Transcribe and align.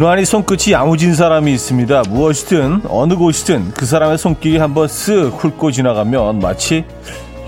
유난히 0.00 0.24
손끝이 0.24 0.72
야무진 0.72 1.16
사람이 1.16 1.52
있습니다. 1.54 2.04
무엇이든 2.08 2.82
어느 2.88 3.16
곳이든 3.16 3.72
그 3.72 3.84
사람의 3.84 4.16
손길이 4.16 4.56
한번 4.58 4.86
쓱 4.86 5.36
훑고 5.36 5.72
지나가면 5.72 6.38
마치 6.38 6.84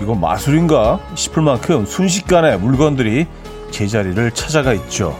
이거 0.01 0.15
마술인가 0.15 0.99
싶을 1.15 1.43
만큼 1.43 1.85
순식간에 1.85 2.57
물건들이 2.57 3.25
제자리를 3.71 4.31
찾아가 4.31 4.73
있죠. 4.73 5.17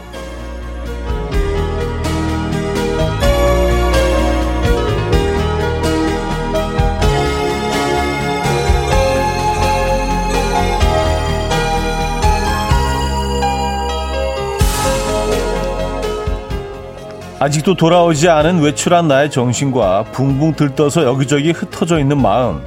아직도 17.41 17.73
돌아오지 17.73 18.29
않은 18.29 18.61
외출한 18.61 19.07
나의 19.07 19.31
정신과 19.31 20.03
붕붕 20.11 20.53
들떠서 20.53 21.05
여기저기 21.05 21.49
흩어져 21.49 21.97
있는 21.97 22.21
마음. 22.21 22.63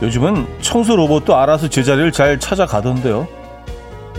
요즘은 0.00 0.62
청소 0.62 0.96
로봇도 0.96 1.36
알아서 1.36 1.68
제자리를 1.68 2.10
잘 2.12 2.40
찾아가던데요. 2.40 3.28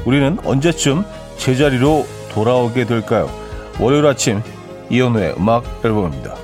우리는 0.06 0.38
언제쯤 0.46 1.04
제자리로 1.38 2.06
돌아오게 2.32 2.86
될까요? 2.86 3.28
월요일 3.80 4.06
아침 4.06 4.44
이현우의 4.92 5.34
음악 5.40 5.64
앨범입니다. 5.84 6.36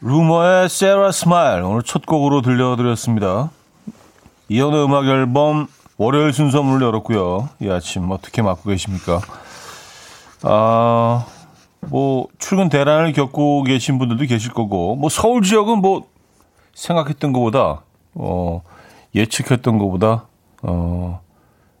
Rumer의 0.00 0.68
Sara 0.68 1.10
Smile 1.10 1.64
오늘 1.64 1.82
첫 1.82 2.06
곡으로 2.06 2.40
들려드렸습니다. 2.40 3.50
이현우의 4.48 4.84
음악 4.84 5.06
앨범 5.06 5.66
월요일 5.96 6.32
순서 6.32 6.62
문을 6.62 6.86
열었고요. 6.86 7.48
이 7.60 7.68
아침 7.68 8.08
어떻게 8.12 8.42
맞고 8.42 8.70
계십니까? 8.70 9.20
아... 10.44 11.26
뭐 11.88 12.28
출근 12.38 12.68
대란을 12.68 13.12
겪고 13.12 13.62
계신 13.64 13.98
분들도 13.98 14.26
계실 14.26 14.52
거고 14.52 14.96
뭐 14.96 15.08
서울 15.08 15.42
지역은 15.42 15.78
뭐 15.78 16.06
생각했던 16.74 17.32
것보다 17.32 17.82
어 18.14 18.62
예측했던 19.14 19.78
것보다 19.78 20.26
어 20.62 21.20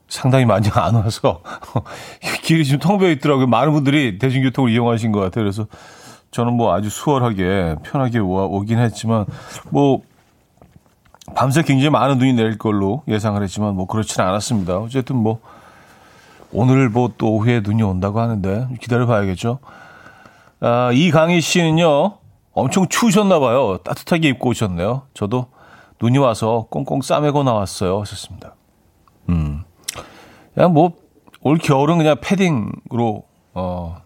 상당히 0.08 0.44
많이 0.44 0.68
안 0.74 0.94
와서 0.94 1.42
길이 2.42 2.64
지금 2.64 2.80
텅 2.80 2.98
비어 2.98 3.10
있더라고요. 3.10 3.46
많은 3.46 3.72
분들이 3.72 4.18
대중교통을 4.18 4.70
이용하신 4.70 5.12
것 5.12 5.20
같아요. 5.20 5.44
그래서 5.44 5.66
저는 6.30 6.54
뭐 6.54 6.74
아주 6.74 6.90
수월하게 6.90 7.76
편하게 7.82 8.18
와, 8.18 8.44
오긴 8.44 8.78
했지만 8.78 9.26
뭐 9.68 10.02
밤새 11.34 11.62
굉장히 11.62 11.90
많은 11.90 12.18
눈이 12.18 12.32
내릴 12.32 12.58
걸로 12.58 13.02
예상을 13.06 13.40
했지만 13.42 13.74
뭐 13.74 13.86
그렇지는 13.86 14.28
않았습니다. 14.28 14.78
어쨌든 14.78 15.16
뭐 15.16 15.40
오늘 16.52 16.88
뭐 16.88 17.10
또 17.16 17.34
오후에 17.34 17.60
눈이 17.60 17.82
온다고 17.82 18.20
하는데 18.20 18.68
기다려 18.80 19.06
봐야겠죠. 19.06 19.58
아, 20.60 20.90
이강희 20.92 21.40
씨는요, 21.40 22.18
엄청 22.52 22.86
추우셨나 22.88 23.38
봐요. 23.40 23.78
따뜻하게 23.78 24.28
입고 24.28 24.50
오셨네요. 24.50 25.02
저도 25.14 25.46
눈이 26.02 26.18
와서 26.18 26.66
꽁꽁 26.70 27.00
싸매고 27.02 27.42
나왔어요. 27.42 28.00
하셨습니다. 28.00 28.54
음. 29.28 29.62
그냥 30.54 30.72
뭐, 30.72 30.92
올 31.42 31.58
겨울은 31.58 31.98
그냥 31.98 32.16
패딩으로, 32.20 33.24
어, 33.54 34.02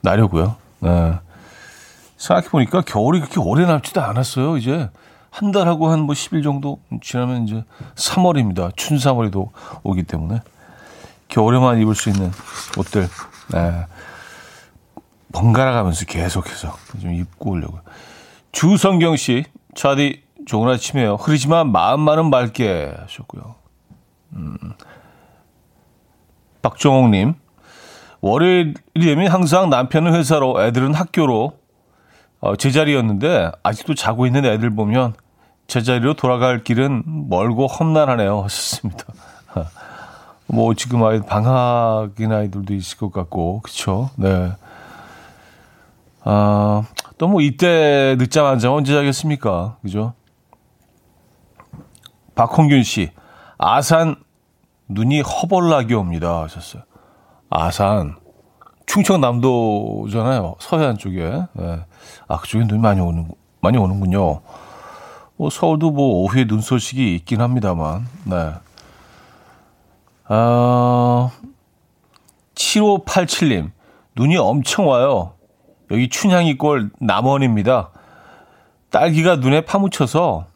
나려고요. 0.00 0.56
네. 0.80 1.14
생각해보니까 2.16 2.82
겨울이 2.82 3.20
그렇게 3.20 3.40
오래 3.40 3.66
남지도 3.66 4.00
않았어요. 4.02 4.56
이제 4.56 4.90
한 5.30 5.50
달하고 5.50 5.88
한 5.88 6.00
뭐 6.00 6.14
10일 6.14 6.42
정도 6.42 6.78
지나면 7.02 7.44
이제 7.44 7.64
3월입니다. 7.96 8.74
춘 8.76 8.96
3월이도 8.96 9.50
오기 9.82 10.04
때문에 10.04 10.40
겨울에만 11.28 11.80
입을 11.80 11.94
수 11.94 12.08
있는 12.10 12.30
옷들. 12.78 13.08
네. 13.52 13.86
번갈아 15.34 15.72
가면서 15.72 16.06
계속해서 16.06 16.76
좀 17.00 17.12
입고 17.12 17.50
오려고요. 17.50 17.82
주성경 18.52 19.16
씨, 19.16 19.44
차디 19.74 20.22
좋은 20.46 20.72
아침이에요. 20.72 21.16
흐리지만 21.16 21.72
마음만은 21.72 22.30
맑게 22.30 22.94
하셨고요. 22.96 23.56
음. 24.34 24.56
박정옥님, 26.62 27.34
월요일이 28.20 28.74
되면 28.94 29.26
항상 29.30 29.68
남편은 29.68 30.14
회사로, 30.14 30.62
애들은 30.62 30.94
학교로 30.94 31.58
어, 32.40 32.56
제자리였는데 32.56 33.50
아직도 33.62 33.94
자고 33.94 34.26
있는 34.26 34.44
애들 34.44 34.70
보면 34.70 35.14
제자리로 35.66 36.14
돌아갈 36.14 36.62
길은 36.62 37.28
멀고 37.28 37.66
험난하네요. 37.66 38.42
하셨습니다. 38.44 39.04
뭐 40.46 40.74
지금 40.74 41.02
아이 41.04 41.20
방학인 41.20 42.32
아이들도 42.32 42.74
있을 42.74 42.98
것 42.98 43.12
같고, 43.12 43.60
그렇죠? 43.62 44.10
네. 44.16 44.52
아, 46.24 46.82
또 47.18 47.28
뭐 47.28 47.40
이때 47.40 48.16
늦잠 48.18 48.46
안 48.46 48.58
자면 48.58 48.78
언제 48.78 48.92
자겠습니까? 48.92 49.76
그죠? 49.82 50.14
박홍균 52.34 52.82
씨, 52.82 53.10
아산 53.58 54.16
눈이 54.88 55.20
허벌나게 55.20 55.94
옵니다. 55.94 56.42
하셨어요. 56.42 56.82
아산. 57.50 58.16
충청남도잖아요. 58.86 60.56
서해안 60.58 60.98
쪽에. 60.98 61.42
네. 61.52 61.80
아, 62.28 62.38
그쪽에 62.38 62.64
눈이 62.64 62.80
많이 62.80 63.00
오는, 63.00 63.28
많이 63.60 63.78
오는군요. 63.78 64.40
뭐, 65.36 65.50
서울도 65.50 65.90
뭐, 65.90 66.22
오후에 66.22 66.46
눈 66.46 66.60
소식이 66.60 67.14
있긴 67.16 67.40
합니다만, 67.40 68.06
네. 68.24 68.52
아, 70.26 71.30
7587님, 72.54 73.70
눈이 74.16 74.36
엄청 74.36 74.88
와요. 74.88 75.33
여기 75.94 76.08
춘향이골 76.08 76.90
남원입니다. 76.98 77.90
딸기가 78.90 79.36
눈에 79.36 79.62
파묻혀서 79.62 80.46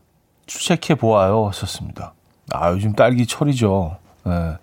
추색해 0.46 0.96
보아요. 0.96 1.50
썼습니다. 1.54 2.12
아, 2.52 2.70
요즘 2.70 2.94
딸기 2.94 3.26
철이죠. 3.26 3.96
네. 4.24 4.56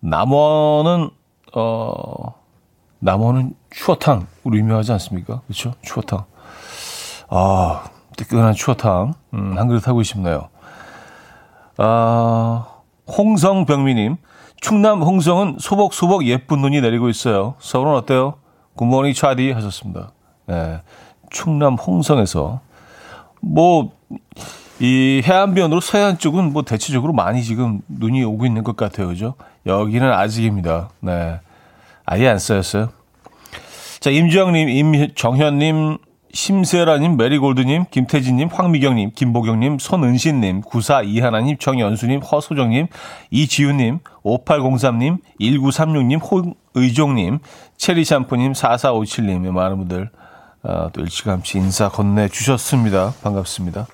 남원은, 0.00 1.10
어, 1.54 2.34
남원은 2.98 3.54
추어탕, 3.70 4.26
우리 4.44 4.58
유명하지 4.58 4.92
않습니까? 4.92 5.42
그렇죠? 5.46 5.74
추어탕. 5.82 6.24
아, 7.28 7.84
뜨끈한 8.16 8.54
추어탕. 8.54 9.14
음, 9.34 9.58
한 9.58 9.68
그릇 9.68 9.86
하고 9.86 10.02
싶네요. 10.02 10.48
아, 11.76 12.66
홍성병미님. 13.06 14.16
충남 14.60 15.02
홍성은 15.02 15.56
소복소복 15.58 16.26
예쁜 16.26 16.60
눈이 16.60 16.80
내리고 16.80 17.08
있어요. 17.08 17.54
서울은 17.60 17.94
어때요? 17.94 18.34
굿모닝 18.80 19.12
차디 19.12 19.52
하셨습니다. 19.52 20.12
네, 20.46 20.80
충남 21.30 21.74
홍성에서 21.74 22.60
뭐 23.40 23.92
이 24.80 25.20
해안변으로 25.22 25.80
서해안 25.82 26.16
쪽은 26.16 26.54
뭐 26.54 26.62
대체적으로 26.62 27.12
많이 27.12 27.44
지금 27.44 27.82
눈이 27.86 28.24
오고 28.24 28.46
있는 28.46 28.64
것 28.64 28.76
같아요. 28.76 29.08
그죠? 29.08 29.34
여기는 29.66 30.10
아직입니다. 30.10 30.88
네. 31.00 31.38
아예 32.06 32.28
안 32.28 32.38
쌓였어요. 32.38 32.88
자, 34.00 34.08
임주영님, 34.08 34.70
임정현님, 34.70 35.98
심세라님, 36.32 37.16
메리골드님, 37.16 37.86
김태진님, 37.90 38.48
황미경님, 38.52 39.12
김보경님, 39.14 39.78
손은신님, 39.78 40.60
구사 40.62 41.02
이하나님, 41.02 41.56
정연수님, 41.58 42.20
허소정님, 42.20 42.86
이지우님, 43.30 43.98
5803님, 44.22 45.18
1936님, 45.40 46.20
홍의종님, 46.74 47.40
체리샴푸님, 47.76 48.52
4457님, 48.52 49.50
많은 49.50 49.78
분들 49.78 50.10
어, 50.62 50.88
또 50.92 51.00
일찌감치 51.00 51.58
인사 51.58 51.88
건네주셨습니다. 51.88 53.14
반갑습니다. 53.22 53.86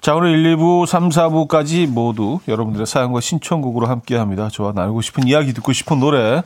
자, 0.00 0.14
오늘 0.16 0.30
1, 0.30 0.56
2부, 0.56 0.86
3, 0.86 1.10
4부까지 1.10 1.86
모두 1.86 2.40
여러분들의 2.48 2.86
사연과 2.86 3.20
신청곡으로 3.20 3.86
함께 3.86 4.16
합니다. 4.16 4.48
저와 4.50 4.72
나누고 4.74 5.00
싶은 5.02 5.28
이야기, 5.28 5.52
듣고 5.52 5.72
싶은 5.72 6.00
노래, 6.00 6.38
어, 6.38 6.42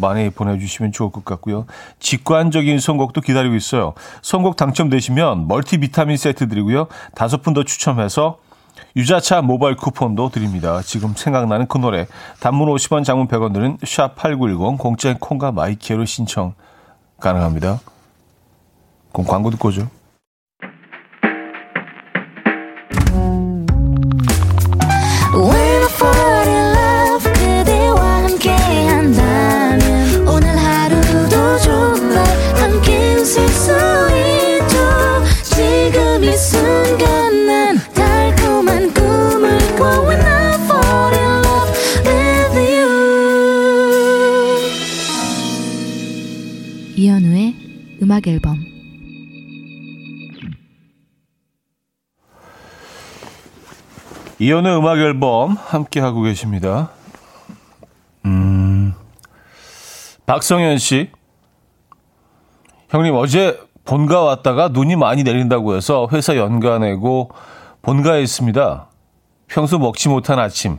많이 0.00 0.30
보내주시면 0.30 0.92
좋을 0.92 1.10
것 1.10 1.24
같고요. 1.24 1.66
직관적인 2.00 2.80
선곡도 2.80 3.20
기다리고 3.20 3.54
있어요. 3.54 3.94
선곡 4.22 4.56
당첨되시면 4.56 5.46
멀티비타민 5.48 6.16
세트 6.16 6.48
드리고요. 6.48 6.88
다섯 7.14 7.42
분 7.42 7.54
더 7.54 7.64
추첨해서 7.64 8.38
유자차 8.96 9.42
모바일 9.42 9.76
쿠폰도 9.76 10.30
드립니다. 10.30 10.80
지금 10.82 11.14
생각나는 11.14 11.66
그 11.66 11.78
노래. 11.78 12.06
단문 12.40 12.68
50원, 12.68 13.04
장문 13.04 13.28
100원 13.28 13.52
드는 13.52 13.76
샵8910 13.78 14.78
공짜인 14.78 15.18
콩과 15.18 15.52
마이케이로 15.52 16.04
신청 16.04 16.54
가능합니다. 17.20 17.80
그럼 19.12 19.26
광고 19.26 19.50
듣고 19.50 19.68
오죠. 19.68 19.88
음악 48.18 48.26
앨범 48.26 48.58
이연의 54.40 54.76
음악 54.76 54.98
앨범 54.98 55.52
함께 55.52 56.00
하고 56.00 56.22
계십니다. 56.22 56.90
음. 58.24 58.94
박성현 60.26 60.78
씨. 60.78 61.10
형님 62.90 63.14
어제 63.14 63.60
본가 63.84 64.22
왔다가 64.22 64.68
눈이 64.68 64.96
많이 64.96 65.22
내린다고 65.22 65.76
해서 65.76 66.08
회사 66.12 66.36
연가 66.36 66.78
내고 66.78 67.30
본가에 67.82 68.22
있습니다. 68.22 68.88
평소 69.46 69.78
먹지 69.78 70.08
못한 70.08 70.38
아침. 70.38 70.78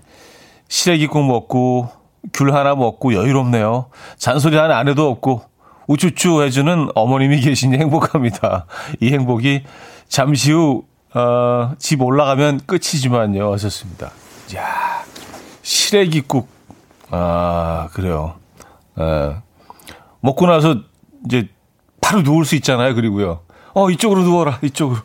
시래기국 0.67 1.25
먹고 1.25 1.89
귤 2.33 2.53
하나 2.53 2.75
먹고 2.75 3.13
여유롭네요. 3.13 3.89
잔소리 4.17 4.57
하나 4.57 4.77
안 4.77 4.87
해도 4.87 5.09
없고 5.09 5.48
우쭈쭈 5.89 6.43
해주는 6.43 6.89
어머님이 6.93 7.41
계시니 7.41 7.75
행복합니다. 7.79 8.67
이 8.99 9.11
행복이 9.11 9.63
잠시 10.07 10.51
후, 10.51 10.83
어, 11.15 11.73
집 11.79 12.03
올라가면 12.03 12.61
끝이지만요. 12.67 13.51
하셨습니다. 13.53 14.11
야 14.55 15.03
시래기국. 15.63 16.47
아, 17.09 17.89
그래요. 17.93 18.35
에, 18.99 19.35
먹고 20.21 20.45
나서 20.45 20.75
이제 21.25 21.49
바로 22.01 22.21
누울 22.21 22.45
수 22.45 22.55
있잖아요. 22.55 22.93
그리고요. 22.93 23.39
어, 23.73 23.89
이쪽으로 23.89 24.21
누워라. 24.21 24.59
이쪽으로. 24.61 25.01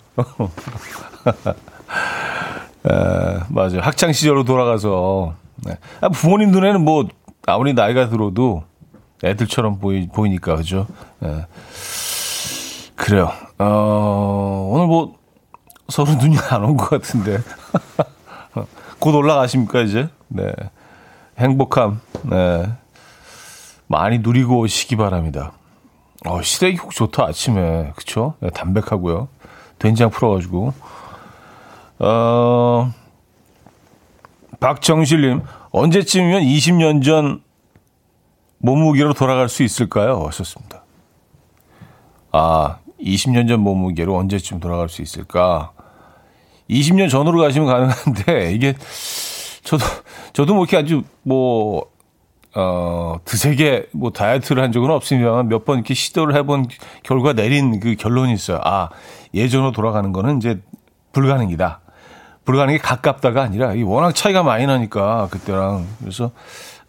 에, 2.84 2.90
맞아요. 3.48 3.80
학창 3.80 4.12
시절로 4.12 4.44
돌아가서 4.44 5.34
네. 5.64 5.78
아, 6.02 6.10
부모님 6.10 6.50
눈에는 6.50 6.84
뭐 6.84 7.08
아무리 7.46 7.72
나이가 7.72 8.10
들어도 8.10 8.64
애들처럼 9.22 9.78
보이, 9.78 10.08
보이니까 10.08 10.56
그죠? 10.56 10.86
네. 11.20 11.46
그래요. 12.96 13.30
어, 13.58 14.68
오늘 14.72 14.86
뭐 14.86 15.14
서로 15.88 16.12
눈이 16.14 16.36
안 16.50 16.62
온 16.64 16.76
것 16.76 16.88
같은데 16.90 17.38
곧 18.98 19.14
올라가십니까 19.14 19.80
이제? 19.82 20.08
네. 20.28 20.52
행복함 21.38 22.00
네. 22.22 22.72
많이 23.86 24.18
누리고 24.18 24.58
오시기 24.60 24.96
바랍니다. 24.96 25.52
어, 26.26 26.40
시래기국 26.42 26.92
좋다 26.92 27.24
아침에 27.24 27.92
그쵸? 27.96 28.34
네, 28.40 28.50
담백하고요. 28.50 29.28
된장 29.78 30.10
풀어가지고 30.10 30.72
어. 31.98 32.92
박정실님, 34.60 35.42
언제쯤이면 35.72 36.42
20년 36.42 37.04
전 37.04 37.42
몸무게로 38.64 39.12
돌아갈 39.12 39.50
수 39.50 39.62
있을까요? 39.62 40.24
하셨습니다. 40.26 40.82
아, 42.32 42.78
20년 42.98 43.46
전 43.46 43.60
몸무게로 43.60 44.16
언제쯤 44.16 44.58
돌아갈 44.58 44.88
수 44.88 45.02
있을까? 45.02 45.72
20년 46.70 47.10
전으로 47.10 47.40
가시면 47.40 47.68
가능한데, 47.68 48.52
이게, 48.56 48.74
저도, 49.64 49.84
저도 50.32 50.54
뭐 50.54 50.64
이렇게 50.64 50.78
아주 50.78 51.02
뭐, 51.22 51.84
어, 52.54 53.16
드세게 53.26 53.88
뭐 53.92 54.10
다이어트를 54.12 54.62
한 54.62 54.72
적은 54.72 54.90
없습니다만 54.90 55.48
몇 55.48 55.64
번 55.66 55.76
이렇게 55.78 55.92
시도를 55.92 56.34
해본 56.36 56.68
결과 57.02 57.34
내린 57.34 57.80
그 57.80 57.96
결론이 57.96 58.32
있어요. 58.32 58.60
아, 58.64 58.88
예전으로 59.34 59.72
돌아가는 59.72 60.10
거는 60.12 60.38
이제 60.38 60.60
불가능이다. 61.12 61.80
불가능에 62.44 62.78
가깝다가 62.78 63.42
아니라 63.42 63.74
이 63.74 63.82
워낙 63.82 64.14
차이가 64.14 64.42
많이 64.42 64.66
나니까 64.66 65.28
그때랑 65.30 65.86
그래서 66.00 66.30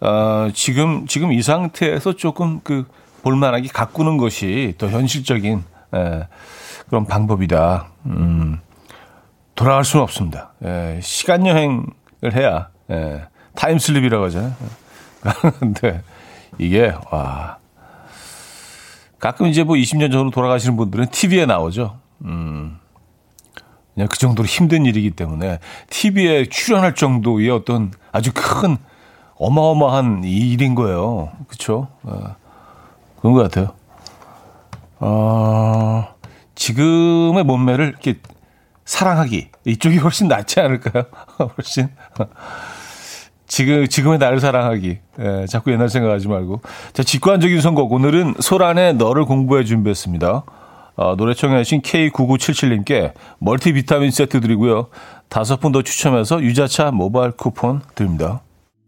어, 0.01 0.49
지금 0.53 1.07
지금 1.07 1.31
이 1.31 1.41
상태에서 1.41 2.13
조금 2.13 2.59
그 2.63 2.85
볼만하게 3.23 3.69
가꾸는 3.69 4.17
것이 4.17 4.75
더 4.77 4.87
현실적인 4.87 5.63
에, 5.93 6.27
그런 6.87 7.05
방법이다. 7.05 7.87
음, 8.05 8.59
돌아갈 9.55 9.83
수는 9.83 10.03
없습니다. 10.03 10.53
에, 10.63 10.99
시간 11.01 11.47
여행을 11.47 12.33
해야 12.33 12.69
에, 12.89 13.21
타임슬립이라고 13.55 14.25
하잖아요. 14.25 14.53
근데 15.59 16.03
이게 16.57 16.93
와 17.11 17.57
가끔 19.19 19.47
이제 19.47 19.63
뭐 19.63 19.75
20년 19.75 20.11
전으로 20.11 20.29
돌아가시는 20.29 20.77
분들은 20.77 21.07
TV에 21.07 21.45
나오죠. 21.45 21.97
음. 22.25 22.77
그냥 23.95 24.09
그 24.09 24.17
정도로 24.19 24.45
힘든 24.45 24.85
일이기 24.85 25.11
때문에 25.11 25.59
TV에 25.89 26.45
출연할 26.49 26.95
정도의 26.95 27.49
어떤 27.49 27.91
아주 28.11 28.31
큰 28.33 28.77
어마어마한 29.37 30.23
일인 30.23 30.75
거예요. 30.75 31.29
그렇죠? 31.47 31.87
어, 32.03 32.35
그런 33.19 33.33
것 33.33 33.43
같아요. 33.43 33.73
어, 34.99 36.07
지금의 36.55 37.43
몸매를 37.43 37.89
이렇게 37.89 38.15
사랑하기 38.85 39.49
이쪽이 39.65 39.97
훨씬 39.97 40.27
낫지 40.27 40.59
않을까요? 40.59 41.05
훨씬 41.57 41.89
지금 43.47 43.87
지금의 43.87 44.17
나를 44.19 44.39
사랑하기. 44.39 44.99
예, 45.19 45.45
자꾸 45.47 45.71
옛날 45.71 45.89
생각하지 45.89 46.27
말고. 46.27 46.61
자, 46.93 47.03
직관적인 47.03 47.61
선곡 47.61 47.91
오늘은 47.91 48.35
소란의 48.39 48.95
너를 48.95 49.25
공부해 49.25 49.63
준비했습니다. 49.63 50.43
어, 50.97 51.15
노래 51.17 51.33
청해주신 51.33 51.81
K9977님께 51.81 53.13
멀티비타민 53.39 54.11
세트 54.11 54.39
드리고요. 54.39 54.87
다섯 55.29 55.59
분 55.59 55.71
더 55.71 55.81
추첨해서 55.81 56.41
유자차 56.41 56.91
모바일 56.91 57.31
쿠폰 57.31 57.81
드립니다. 57.95 58.41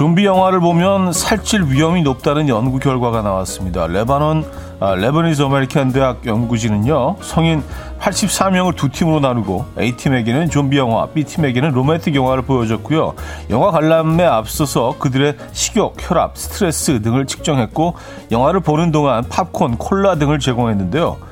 좀비 0.00 0.24
영화를 0.24 0.60
보면 0.60 1.12
살찔 1.12 1.64
위험이 1.64 2.00
높다는 2.00 2.48
연구 2.48 2.78
결과가 2.78 3.20
나왔습니다. 3.20 3.86
레바논 3.86 4.46
아, 4.80 4.94
Lebanese 4.94 5.42
American 5.42 5.92
대학 5.92 6.24
연구진은요, 6.24 7.16
성인 7.20 7.62
84명을 8.00 8.74
두 8.76 8.88
팀으로 8.88 9.20
나누고 9.20 9.66
A팀에게는 9.78 10.48
좀비 10.48 10.78
영화, 10.78 11.04
B팀에게는 11.08 11.72
로맨틱 11.72 12.14
영화를 12.14 12.44
보여줬고요. 12.44 13.12
영화 13.50 13.70
관람에 13.70 14.24
앞서서 14.24 14.96
그들의 14.98 15.36
식욕, 15.52 15.96
혈압, 15.98 16.38
스트레스 16.38 17.02
등을 17.02 17.26
측정했고 17.26 17.92
영화를 18.32 18.60
보는 18.60 18.92
동안 18.92 19.22
팝콘, 19.28 19.76
콜라 19.76 20.14
등을 20.14 20.38
제공했는데요. 20.38 21.29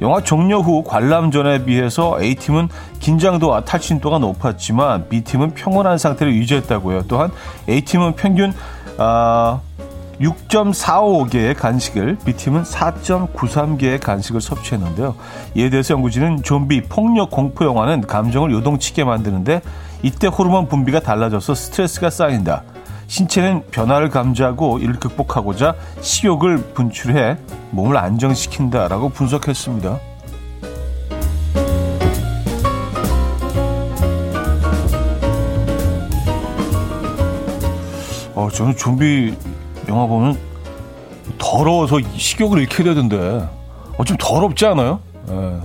영화 0.00 0.22
종료 0.22 0.60
후 0.60 0.84
관람 0.84 1.30
전에 1.30 1.64
비해서 1.64 2.20
A팀은 2.20 2.68
긴장도와 3.00 3.64
탈진도가 3.64 4.18
높았지만 4.18 5.08
B팀은 5.08 5.54
평온한 5.54 5.98
상태를 5.98 6.34
유지했다고요. 6.34 7.04
또한 7.08 7.30
A팀은 7.68 8.14
평균 8.14 8.52
아, 8.98 9.60
6.45개의 10.20 11.56
간식을 11.56 12.18
B팀은 12.24 12.64
4.93개의 12.64 14.00
간식을 14.00 14.40
섭취했는데요. 14.40 15.14
이에 15.54 15.70
대해서 15.70 15.94
연구진은 15.94 16.42
좀비 16.42 16.82
폭력 16.88 17.30
공포 17.30 17.64
영화는 17.64 18.02
감정을 18.02 18.50
요동치게 18.50 19.04
만드는데 19.04 19.62
이때 20.02 20.26
호르몬 20.26 20.68
분비가 20.68 21.00
달라져서 21.00 21.54
스트레스가 21.54 22.10
쌓인다. 22.10 22.62
신체는 23.08 23.64
변화를 23.70 24.10
감지하고 24.10 24.78
이를 24.78 25.00
극복하고자 25.00 25.74
식욕을 26.00 26.58
분출해 26.74 27.36
몸을 27.70 27.96
안정시킨다라고 27.96 29.08
분석했습니다. 29.08 29.98
어, 38.34 38.48
저는 38.52 38.76
좀비 38.76 39.34
영화 39.88 40.06
보면 40.06 40.38
더러워서 41.38 41.98
식욕을 42.16 42.60
잃게 42.60 42.84
되던데. 42.84 43.48
어, 43.96 44.04
좀 44.04 44.16
더럽지 44.16 44.64
않아요? 44.66 45.00
예. 45.28 45.60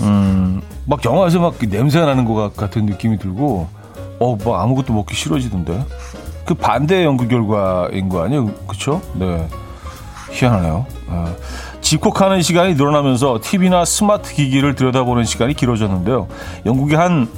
음, 0.00 0.62
막 0.86 1.04
영화에서 1.04 1.40
막 1.40 1.58
냄새 1.58 2.00
나는 2.00 2.24
것 2.24 2.56
같은 2.56 2.86
느낌이 2.86 3.18
들고, 3.18 3.68
어, 4.18 4.36
뭐 4.36 4.58
아무것도 4.58 4.92
먹기 4.92 5.14
싫어지던데. 5.14 5.84
그 6.44 6.54
반대 6.54 7.04
연구 7.04 7.26
결과인 7.26 8.08
거 8.08 8.22
아니에요? 8.24 8.52
그쵸? 8.66 9.00
네. 9.14 9.48
희한하네요. 10.30 10.86
어. 11.08 11.36
집콕하는 11.80 12.42
시간이 12.42 12.74
늘어나면서 12.74 13.40
TV나 13.42 13.84
스마트 13.84 14.34
기기를 14.34 14.74
들여다보는 14.74 15.24
시간이 15.24 15.54
길어졌는데요. 15.54 16.28
영국의 16.66 16.96
한 16.96 17.28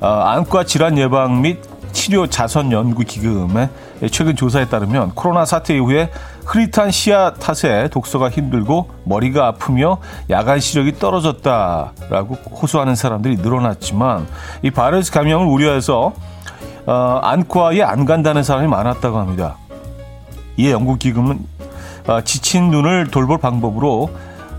어, 0.00 0.06
안과 0.06 0.64
질환 0.64 0.98
예방 0.98 1.42
및 1.42 1.60
치료 1.96 2.26
자선 2.26 2.72
연구 2.72 3.04
기금의 3.04 3.70
최근 4.12 4.36
조사에 4.36 4.66
따르면 4.66 5.12
코로나 5.14 5.46
사태 5.46 5.74
이후에 5.74 6.10
흐릿한 6.44 6.90
시야 6.90 7.32
탓에 7.32 7.88
독서가 7.88 8.28
힘들고 8.28 8.90
머리가 9.04 9.46
아프며 9.46 9.96
야간 10.28 10.60
시력이 10.60 10.98
떨어졌다라고 10.98 12.34
호소하는 12.50 12.96
사람들이 12.96 13.36
늘어났지만 13.36 14.26
이 14.62 14.70
바이러스 14.70 15.10
감염을 15.10 15.46
우려해서 15.46 16.12
어, 16.84 17.20
안과에 17.22 17.82
안 17.82 18.04
간다는 18.04 18.42
사람이 18.42 18.68
많았다고 18.68 19.18
합니다. 19.18 19.56
이에 20.58 20.72
연구 20.72 20.98
기금은 20.98 21.40
어, 22.06 22.20
지친 22.20 22.70
눈을 22.70 23.06
돌볼 23.06 23.38
방법으로 23.38 24.10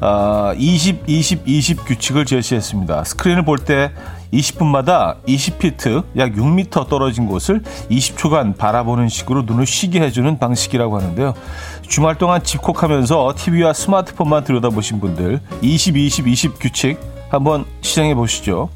어, 0.01 0.53
20, 0.58 1.03
20, 1.08 1.48
20 1.48 1.86
규칙을 1.86 2.25
제시했습니다. 2.25 3.03
스크린을 3.03 3.46
볼 3.46 3.60
때 3.60 3.91
20분마다 4.34 5.24
20피트, 5.25 6.03
약 6.17 6.34
6m 6.34 6.89
떨어진 6.89 7.27
곳을 7.27 7.62
20초간 7.89 8.57
바라보는 8.57 9.10
식으로 9.10 9.43
눈을 9.43 9.65
쉬게 9.65 10.01
해주는 10.01 10.38
방식이라고 10.39 10.98
하는데요. 10.98 11.34
주말 11.81 12.17
동안 12.17 12.43
집콕하면서 12.43 13.34
TV와 13.38 13.74
스마트폰만 13.74 14.43
들여다보신 14.43 15.00
분들 15.00 15.39
20, 15.62 15.96
20, 15.98 16.27
20 16.27 16.60
규칙 16.60 17.00
한번 17.29 17.65
시행해 17.81 18.15
보시죠. 18.15 18.69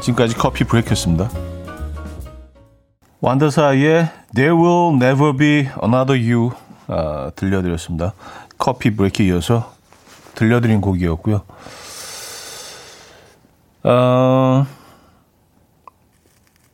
지금까지 0.00 0.36
커피 0.36 0.64
브레이크였습니다. 0.64 1.30
완더사이의 3.20 4.08
There 4.34 4.54
Will 4.54 4.94
Never 4.94 5.36
Be 5.36 5.68
Another 5.82 6.30
You 6.30 6.50
아, 6.86 7.30
들려드렸습니다. 7.34 8.14
커피 8.56 8.94
브레이크 8.94 9.22
이어서 9.24 9.72
들려드린 10.34 10.80
곡이었고요. 10.80 11.42
어, 13.88 14.66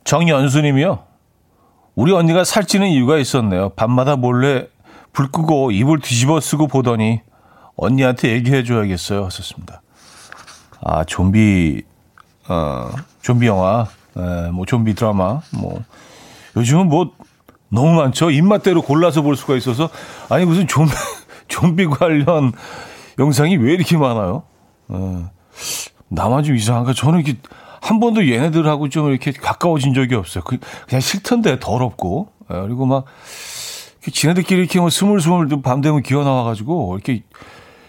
정연수님이요. 0.03 0.99
우리 1.95 2.11
언니가 2.11 2.43
살찌는 2.43 2.87
이유가 2.87 3.17
있었네요. 3.17 3.69
밤마다 3.69 4.17
몰래 4.17 4.67
불 5.13 5.31
끄고 5.31 5.71
이불 5.71 6.01
뒤집어 6.01 6.41
쓰고 6.41 6.67
보더니 6.67 7.21
언니한테 7.77 8.31
얘기해 8.33 8.65
줘야겠어요. 8.65 9.23
하셨습니다. 9.25 9.81
아, 10.83 11.05
좀비, 11.05 11.83
어, 12.49 12.91
좀비 13.21 13.47
영화, 13.47 13.87
에, 14.17 14.51
뭐, 14.51 14.65
좀비 14.65 14.93
드라마, 14.95 15.39
뭐, 15.51 15.81
요즘은 16.57 16.89
뭐, 16.89 17.11
너무 17.69 17.93
많죠. 17.93 18.29
입맛대로 18.29 18.81
골라서 18.81 19.21
볼 19.21 19.37
수가 19.37 19.55
있어서. 19.55 19.89
아니, 20.29 20.45
무슨 20.45 20.67
좀비, 20.67 20.91
좀비 21.47 21.85
관련 21.87 22.51
영상이 23.17 23.55
왜 23.55 23.73
이렇게 23.73 23.97
많아요? 23.97 24.43
어, 24.89 25.31
나만 26.09 26.43
좀 26.43 26.55
이상한가? 26.55 26.93
저는 26.93 27.19
이렇게 27.19 27.39
한 27.81 27.99
번도 27.99 28.29
얘네들하고 28.29 28.89
좀 28.89 29.09
이렇게 29.09 29.31
가까워진 29.31 29.93
적이 29.93 30.15
없어요. 30.15 30.43
그, 30.43 30.57
그냥 30.87 31.01
싫던데 31.01 31.59
더럽고. 31.59 32.29
예, 32.51 32.61
그리고 32.61 32.85
막 32.85 33.05
지네들끼리 34.01 34.59
이렇게 34.61 34.79
뭐 34.79 34.89
스물스물 34.89 35.49
밤 35.63 35.81
되면 35.81 36.01
기어 36.03 36.23
나와가지고 36.23 36.95
이렇게 36.95 37.23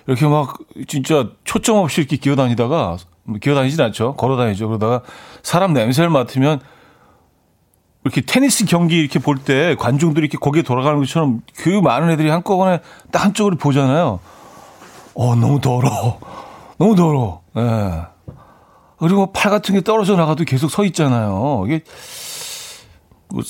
이렇게 0.07 0.27
막 0.27 0.57
진짜 0.87 1.29
초점 1.45 1.77
없이 1.79 2.01
이렇게 2.01 2.17
기어 2.17 2.37
다니다가 2.37 2.97
뭐 3.25 3.39
기어 3.41 3.55
다니진 3.55 3.81
않죠. 3.81 4.15
걸어 4.15 4.37
다니죠. 4.37 4.69
그러다가 4.69 5.03
사람 5.43 5.73
냄새를 5.73 6.11
맡으면 6.11 6.61
이렇게 8.05 8.21
테니스 8.21 8.67
경기 8.67 8.99
이렇게 8.99 9.19
볼 9.19 9.39
때 9.45 9.75
관중들이 9.79 10.25
이렇게 10.27 10.39
거기에 10.39 10.63
돌아가는 10.63 10.99
것처럼 10.99 11.43
그 11.57 11.69
많은 11.69 12.09
애들이 12.11 12.31
한꺼번에 12.31 12.81
딱 13.11 13.25
한쪽으로 13.25 13.57
보잖아요. 13.57 14.21
어, 15.15 15.35
너무 15.35 15.61
더러워. 15.61 16.21
너무 16.79 16.95
더러워. 16.95 17.43
예. 17.57 18.07
그리고 18.99 19.33
팔 19.33 19.51
같은 19.51 19.75
게 19.75 19.83
떨어져 19.83 20.17
나가도 20.17 20.45
계속 20.45 20.71
서 20.71 20.85
있잖아요. 20.85 21.65
이게, 21.67 21.85
뭐, 23.29 23.43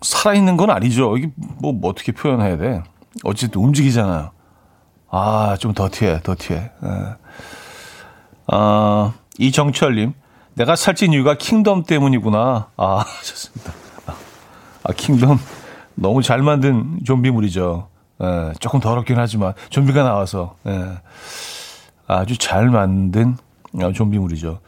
살아있는 0.00 0.56
건 0.56 0.70
아니죠. 0.70 1.16
이게 1.16 1.30
뭐, 1.36 1.72
뭐 1.72 1.90
어떻게 1.90 2.12
표현해야 2.12 2.56
돼. 2.56 2.82
어쨌든 3.22 3.60
움직이잖아요. 3.60 4.30
아, 5.10 5.56
좀 5.58 5.72
더티해, 5.72 6.20
더티해. 6.22 6.58
예. 6.60 7.14
아, 8.48 9.12
이정철님. 9.38 10.14
내가 10.54 10.76
살찐 10.76 11.12
이유가 11.12 11.36
킹덤 11.36 11.84
때문이구나. 11.84 12.68
아, 12.76 13.04
좋습니다. 13.22 13.72
아, 14.84 14.92
킹덤. 14.92 15.38
너무 15.94 16.22
잘 16.22 16.42
만든 16.42 16.98
좀비물이죠. 17.04 17.88
예, 18.22 18.52
조금 18.60 18.80
더럽긴 18.80 19.18
하지만 19.18 19.54
좀비가 19.70 20.02
나와서 20.02 20.56
예, 20.66 20.98
아주 22.06 22.38
잘 22.38 22.68
만든 22.68 23.32
어, 23.32 23.36
좀비물이죠. 23.94 24.60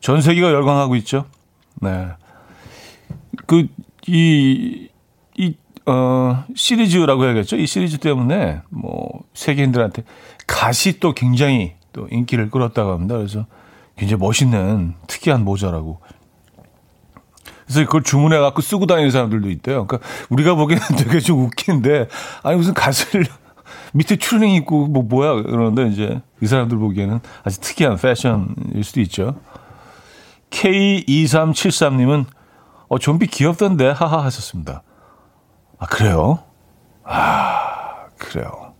전 0.00 0.20
세계가 0.20 0.52
열광하고 0.52 0.96
있죠. 0.96 1.24
네. 1.80 2.08
그, 3.46 3.66
이, 4.06 4.88
이, 5.36 5.56
어, 5.86 6.44
시리즈라고 6.54 7.24
해야겠죠. 7.24 7.56
이 7.56 7.66
시리즈 7.66 7.98
때문에 7.98 8.60
뭐 8.70 9.08
세계인들한테 9.34 10.04
갓이 10.46 10.98
또 11.00 11.12
굉장히 11.12 11.74
또 11.92 12.08
인기를 12.10 12.50
끌었다고 12.50 12.92
합니다. 12.92 13.16
그래서 13.16 13.46
굉장히 13.96 14.20
멋있는 14.20 14.94
특이한 15.06 15.44
모자라고 15.44 16.00
그래서 17.66 17.84
그걸 17.86 18.02
주문해 18.02 18.38
갖고 18.38 18.60
쓰고 18.60 18.86
다니는 18.86 19.10
사람들도 19.10 19.50
있대요. 19.50 19.86
그러니까 19.86 20.08
우리가 20.28 20.54
보기에는 20.54 20.84
되게 20.98 21.20
좀 21.20 21.40
웃긴데 21.40 22.08
아니 22.42 22.56
무슨 22.56 22.74
가슬 22.74 23.24
밑에 23.94 24.16
추링 24.16 24.50
입고 24.50 24.88
뭐 24.88 25.04
뭐야 25.04 25.42
그러는데 25.42 25.86
이제 25.86 26.20
이 26.42 26.46
사람들 26.46 26.76
보기에는 26.78 27.20
아주 27.44 27.60
특이한 27.60 27.96
패션일 27.96 28.82
수도 28.82 29.00
있죠. 29.02 29.36
K2373님은 30.50 32.26
어 32.88 32.98
좀비 32.98 33.28
귀엽던데 33.28 33.90
하하 33.90 34.24
하셨습니다. 34.24 34.82
아 35.78 35.86
그래요? 35.86 36.40
아 37.04 38.06
그래요. 38.18 38.74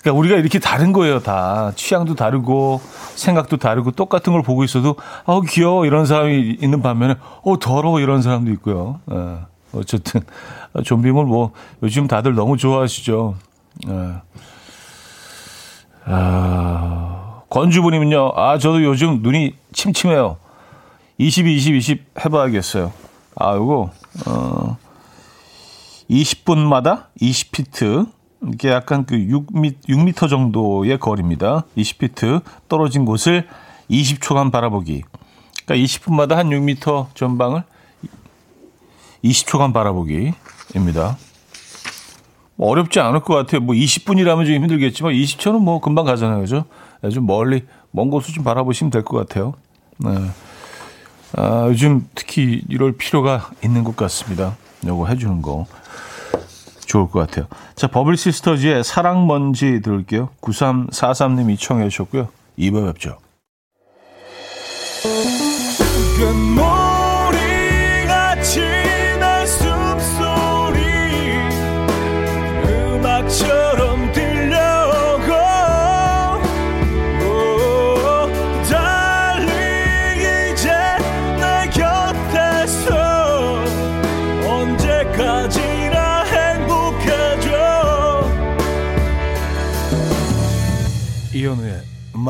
그러니까 0.00 0.18
우리가 0.18 0.36
이렇게 0.36 0.58
다른 0.58 0.92
거예요, 0.92 1.20
다. 1.20 1.72
취향도 1.76 2.14
다르고, 2.14 2.80
생각도 3.16 3.58
다르고, 3.58 3.90
똑같은 3.90 4.32
걸 4.32 4.42
보고 4.42 4.64
있어도, 4.64 4.96
어, 5.26 5.42
귀여워, 5.42 5.84
이런 5.84 6.06
사람이 6.06 6.56
있는 6.58 6.80
반면에, 6.80 7.16
어, 7.42 7.58
더러워, 7.58 8.00
이런 8.00 8.22
사람도 8.22 8.50
있고요. 8.52 9.00
예. 9.12 9.40
어쨌든, 9.72 10.22
좀비물 10.84 11.26
뭐, 11.26 11.52
요즘 11.82 12.08
다들 12.08 12.34
너무 12.34 12.56
좋아하시죠. 12.56 13.34
예. 13.88 14.14
아, 16.04 17.42
권주부님은요, 17.50 18.32
아, 18.36 18.58
저도 18.58 18.82
요즘 18.84 19.22
눈이 19.22 19.54
침침해요. 19.72 20.36
22, 21.18 21.56
20, 21.56 21.74
20 21.74 22.04
해봐야겠어요. 22.24 22.92
아, 23.36 23.54
요거, 23.54 23.90
어, 24.26 24.76
20분마다 26.10 27.06
20피트, 27.20 28.10
이게 28.52 28.70
약간 28.70 29.04
그 29.04 29.16
6미, 29.16 29.76
6미터 29.88 30.28
정도의 30.28 30.98
거리입니다. 30.98 31.64
20피트 31.76 32.42
떨어진 32.68 33.04
곳을 33.04 33.46
20초간 33.90 34.50
바라보기. 34.50 35.02
그러니까 35.66 35.86
20분마다 35.86 36.34
한 36.34 36.48
6미터 36.48 37.14
전방을 37.14 37.62
20초간 39.22 39.74
바라보기입니다. 39.74 41.18
뭐 42.60 42.68
어렵지 42.68 43.00
않을 43.00 43.20
것 43.20 43.34
같아요. 43.34 43.62
뭐 43.62 43.74
20분이라면 43.74 44.44
좀 44.44 44.54
힘들겠지만 44.54 45.14
20초는 45.14 45.60
뭐 45.60 45.80
금방 45.80 46.04
가잖아요. 46.04 46.40
그죠? 46.40 46.66
네, 47.00 47.08
좀 47.08 47.24
멀리, 47.24 47.64
먼 47.90 48.10
곳을 48.10 48.34
좀 48.34 48.44
바라보시면 48.44 48.90
될 48.90 49.02
것 49.02 49.16
같아요. 49.16 49.54
네. 49.96 50.10
아, 51.38 51.64
요즘 51.68 52.06
특히 52.14 52.62
이럴 52.68 52.92
필요가 52.92 53.48
있는 53.64 53.82
것 53.82 53.96
같습니다. 53.96 54.58
요거 54.86 55.06
해주는 55.06 55.40
거. 55.40 55.64
좋을 56.84 57.08
것 57.08 57.20
같아요. 57.20 57.46
자, 57.76 57.86
버블 57.86 58.18
시스터즈의 58.18 58.84
사랑 58.84 59.26
먼지 59.26 59.80
들을게요. 59.80 60.28
9343님이 60.42 61.58
청해 61.58 61.88
주셨고요. 61.88 62.28
2부 62.58 62.92
뵙죠. 62.92 63.16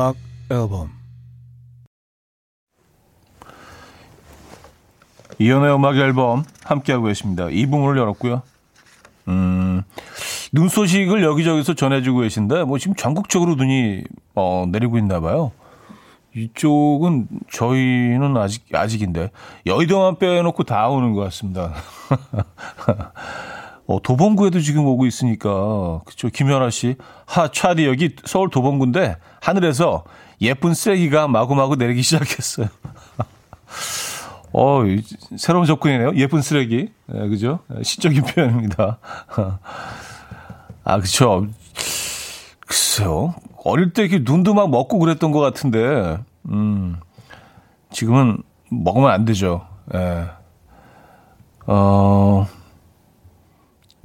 음악 0.01 0.15
앨범 0.49 0.89
이현우의 5.37 5.75
음악 5.75 5.95
앨범 5.97 6.43
함께하고 6.63 7.05
계십니다. 7.05 7.45
2부문을 7.45 7.97
열었고요. 7.99 8.41
음, 9.27 9.83
눈 10.51 10.69
소식을 10.69 11.23
여기저기서 11.23 11.75
전해주고 11.75 12.21
계신데 12.21 12.63
뭐 12.63 12.79
지금 12.79 12.95
전국적으로 12.95 13.55
눈이 13.55 14.03
어, 14.33 14.65
내리고 14.69 14.97
있나 14.97 15.19
봐요. 15.19 15.51
이쪽은 16.35 17.27
저희는 17.51 18.37
아직 18.37 18.73
아직인데 18.73 19.29
여의도만 19.67 20.17
빼놓고 20.17 20.63
다 20.63 20.89
오는 20.89 21.13
것 21.13 21.21
같습니다. 21.25 21.73
어, 23.91 23.99
도봉구에도 24.01 24.61
지금 24.61 24.85
오고 24.85 25.05
있으니까 25.05 25.99
그쵸 26.05 26.29
김연아 26.29 26.69
씨, 26.69 26.95
하 27.25 27.51
차디 27.51 27.85
여기 27.85 28.15
서울 28.23 28.49
도봉구인데 28.49 29.17
하늘에서 29.41 30.05
예쁜 30.39 30.73
쓰레기가 30.73 31.27
마구마구 31.27 31.75
내리기 31.75 32.01
시작했어요. 32.01 32.67
어, 34.53 34.81
새로운 35.37 35.65
접근이네요. 35.65 36.15
예쁜 36.15 36.41
쓰레기. 36.41 36.89
네, 37.07 37.27
그죠? 37.27 37.59
시적인 37.83 38.23
표현입니다. 38.23 38.97
아, 40.83 40.99
그쵸. 40.99 41.47
글쎄요. 42.65 43.35
어릴 43.63 43.91
때 43.93 44.03
이렇게 44.03 44.23
눈도 44.23 44.53
막 44.53 44.69
먹고 44.69 44.99
그랬던 44.99 45.31
것 45.31 45.39
같은데, 45.39 46.17
음, 46.49 46.97
지금은 47.91 48.41
먹으면 48.69 49.11
안 49.11 49.25
되죠. 49.25 49.67
예. 49.93 50.27
어, 51.67 52.47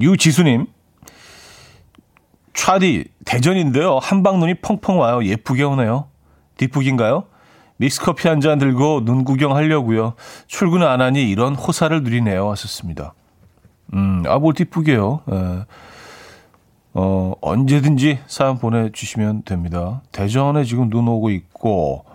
유지수님, 0.00 0.66
차디, 2.54 3.04
대전인데요. 3.24 3.98
한방눈이 3.98 4.54
펑펑 4.54 4.98
와요. 4.98 5.24
예쁘게 5.24 5.62
오네요. 5.62 6.08
뒷북인가요? 6.56 7.24
믹스커피 7.78 8.28
한 8.28 8.40
잔 8.40 8.58
들고 8.58 9.04
눈 9.04 9.24
구경하려고요. 9.24 10.14
출근 10.46 10.82
안 10.82 11.00
하니 11.02 11.28
이런 11.28 11.54
호사를 11.54 12.02
누리네요. 12.02 12.50
하셨습니다. 12.50 13.12
음, 13.92 14.22
아, 14.26 14.38
뭘 14.38 14.54
뒷북이에요. 14.54 15.20
예. 15.30 15.64
어, 16.94 17.34
언제든지 17.42 18.20
사연 18.26 18.58
보내주시면 18.58 19.42
됩니다. 19.44 20.00
대전에 20.12 20.64
지금 20.64 20.88
눈 20.88 21.06
오고 21.06 21.28
있고, 21.30 22.06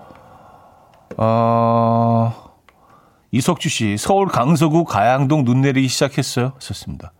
아, 1.17 2.33
이석주 3.31 3.69
씨, 3.69 3.95
서울 3.97 4.27
강서구 4.27 4.85
가양동 4.85 5.45
눈 5.45 5.61
내리기 5.61 5.88
시작했어요. 5.88 6.53
썼습니다. 6.57 7.11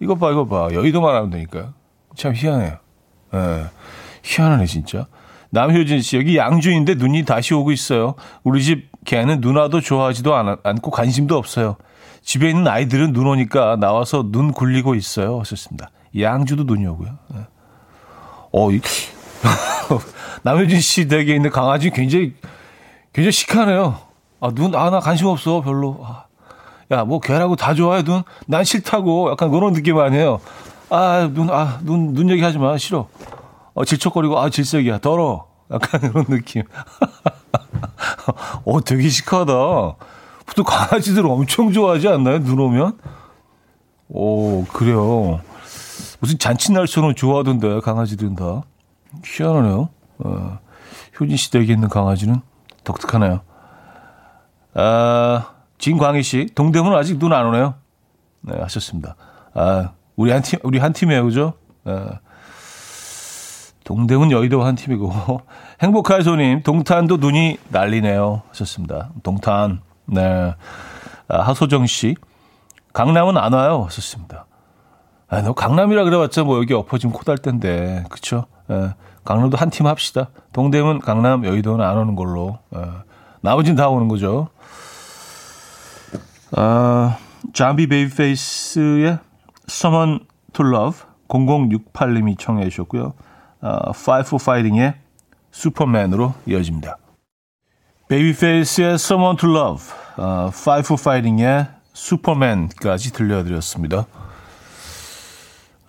이거 0.00 0.14
봐, 0.14 0.30
이거 0.30 0.46
봐. 0.46 0.68
여의도만 0.72 1.14
하면 1.14 1.30
되니까. 1.30 1.72
참 2.14 2.34
희한해요. 2.34 2.78
예. 3.34 3.64
희한하네, 4.22 4.66
진짜. 4.66 5.06
남효진 5.50 6.02
씨, 6.02 6.16
여기 6.16 6.36
양주인데 6.36 6.94
눈이 6.94 7.24
다시 7.24 7.54
오고 7.54 7.72
있어요. 7.72 8.14
우리 8.44 8.62
집 8.62 8.90
개는 9.04 9.40
눈 9.40 9.56
와도 9.56 9.80
좋아하지도 9.80 10.34
않, 10.34 10.56
않고 10.62 10.90
관심도 10.90 11.36
없어요. 11.36 11.76
집에 12.22 12.50
있는 12.50 12.68
아이들은 12.68 13.12
눈 13.12 13.26
오니까 13.26 13.76
나와서 13.76 14.24
눈 14.30 14.52
굴리고 14.52 14.94
있어요. 14.94 15.40
하셨습니다. 15.40 15.90
양주도 16.18 16.64
눈이 16.64 16.86
오고요. 16.86 17.18
네. 17.34 17.40
어, 18.52 18.70
이, 18.70 18.80
남효진 20.42 20.80
씨 20.80 21.08
댁에 21.08 21.34
있는 21.34 21.50
강아지 21.50 21.90
굉장히, 21.90 22.34
굉장히 23.12 23.32
시크하네요. 23.32 23.98
아, 24.40 24.50
눈, 24.50 24.74
아, 24.74 24.90
나 24.90 25.00
관심 25.00 25.26
없어, 25.26 25.62
별로. 25.62 26.00
아, 26.02 26.24
야, 26.90 27.04
뭐, 27.04 27.20
개라고 27.20 27.56
다 27.56 27.74
좋아해, 27.74 28.02
눈. 28.02 28.22
난 28.46 28.64
싫다고. 28.64 29.30
약간 29.30 29.50
그런 29.50 29.72
느낌 29.74 29.98
아니에요. 29.98 30.40
아, 30.90 31.28
눈, 31.32 31.50
아, 31.50 31.78
눈, 31.82 32.14
눈 32.14 32.30
얘기하지 32.30 32.58
마. 32.58 32.76
싫어. 32.78 33.08
어, 33.74 33.84
질척거리고, 33.84 34.38
아, 34.38 34.48
질색이야. 34.48 34.98
더러. 34.98 35.46
약간 35.70 36.00
그런 36.12 36.24
느낌. 36.26 36.62
어, 38.64 38.80
되게 38.80 39.08
시크하다. 39.08 39.52
보통 40.46 40.64
강아지들 40.64 41.26
엄청 41.26 41.72
좋아하지 41.72 42.08
않나요? 42.08 42.42
눈 42.42 42.58
오면? 42.58 42.98
오, 44.08 44.64
그래요. 44.64 45.40
무슨 46.20 46.38
잔칫날처럼 46.38 47.14
좋아하던데, 47.14 47.80
강아지들은 47.80 48.34
다. 48.34 48.62
희한하네요. 49.24 49.90
어, 50.20 50.58
효진 51.20 51.36
씨 51.36 51.50
댁에 51.50 51.74
있는 51.74 51.88
강아지는 51.90 52.40
독특하네요. 52.84 53.40
아, 54.74 55.50
진광희 55.78 56.22
씨, 56.22 56.46
동대문 56.54 56.94
아직 56.94 57.18
눈 57.18 57.32
안 57.32 57.46
오네요. 57.46 57.74
네, 58.42 58.56
하셨습니다. 58.60 59.16
아, 59.54 59.90
우리 60.16 60.30
한 60.32 60.42
팀, 60.42 60.58
우리 60.62 60.78
한 60.78 60.92
팀이에요, 60.92 61.24
그죠? 61.24 61.54
아, 61.84 62.18
동대문 63.84 64.30
여의도 64.30 64.62
한 64.62 64.74
팀이고 64.74 65.10
행복할 65.80 66.22
손님 66.22 66.62
동탄도 66.62 67.16
눈이 67.16 67.58
날리네요 67.70 68.42
하셨습니다. 68.50 69.10
동탄 69.22 69.80
네 70.04 70.54
아, 71.28 71.40
하소정 71.42 71.86
씨 71.86 72.14
강남은 72.92 73.38
안 73.38 73.52
와요 73.54 73.84
하셨습니다. 73.86 74.44
아, 75.30 75.40
너 75.42 75.54
강남이라 75.54 76.04
그래봤자 76.04 76.44
뭐 76.44 76.58
여기 76.58 76.74
엎어지면 76.74 77.14
코 77.14 77.20
닿을 77.20 77.38
텐데 77.38 78.04
그쵸? 78.10 78.44
예, 78.70 78.94
강남도 79.24 79.56
한 79.56 79.70
팀 79.70 79.86
합시다. 79.86 80.28
동대문 80.52 80.98
강남 81.00 81.44
여의도는 81.46 81.82
안 81.84 81.96
오는 81.96 82.14
걸로 82.14 82.58
예, 82.76 82.80
나머지는 83.40 83.76
다 83.76 83.88
오는 83.88 84.08
거죠. 84.08 84.48
아, 86.52 87.18
잠비 87.52 87.86
베이비페이스의 87.86 89.18
Someone 89.68 90.20
to 90.52 90.66
Love 90.66 91.00
0068님이 91.28 92.38
청해 92.38 92.68
주셨고요. 92.70 93.12
어, 93.60 93.90
Five 93.90 94.26
for 94.26 94.40
Fighting의 94.40 94.94
슈퍼맨으로 95.50 96.34
이어집니다. 96.46 96.96
베이비페이스의 98.08 98.94
Someone 98.94 99.36
to 99.36 99.50
Love, 99.50 99.84
어, 100.16 100.50
Five 100.52 100.84
for 100.86 100.98
Fighting의 100.98 101.66
슈퍼맨까지 101.92 103.12
들려드렸습니다. 103.12 104.06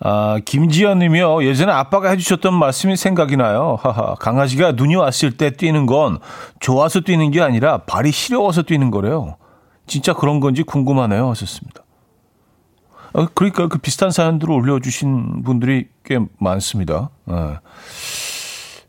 아, 0.02 0.38
김지연 0.44 0.98
님이요. 0.98 1.44
예전에 1.44 1.72
아빠가 1.72 2.10
해주셨던 2.10 2.54
말씀이 2.54 2.96
생각이 2.96 3.36
나요. 3.36 3.78
하하. 3.82 4.14
강아지가 4.14 4.72
눈이 4.72 4.96
왔을 4.96 5.36
때 5.36 5.50
뛰는 5.50 5.86
건 5.86 6.18
좋아서 6.58 7.00
뛰는 7.00 7.30
게 7.30 7.42
아니라 7.42 7.78
발이 7.78 8.10
시려워서 8.10 8.62
뛰는 8.62 8.90
거래요. 8.90 9.36
진짜 9.90 10.12
그런 10.14 10.38
건지 10.38 10.62
궁금하네요. 10.62 11.28
하셨습니다. 11.30 11.82
어, 13.12 13.26
그러니까 13.34 13.66
그 13.66 13.78
비슷한 13.78 14.12
사연들을 14.12 14.54
올려주신 14.54 15.42
분들이 15.42 15.88
꽤 16.04 16.20
많습니다. 16.38 17.10
예. 17.28 17.58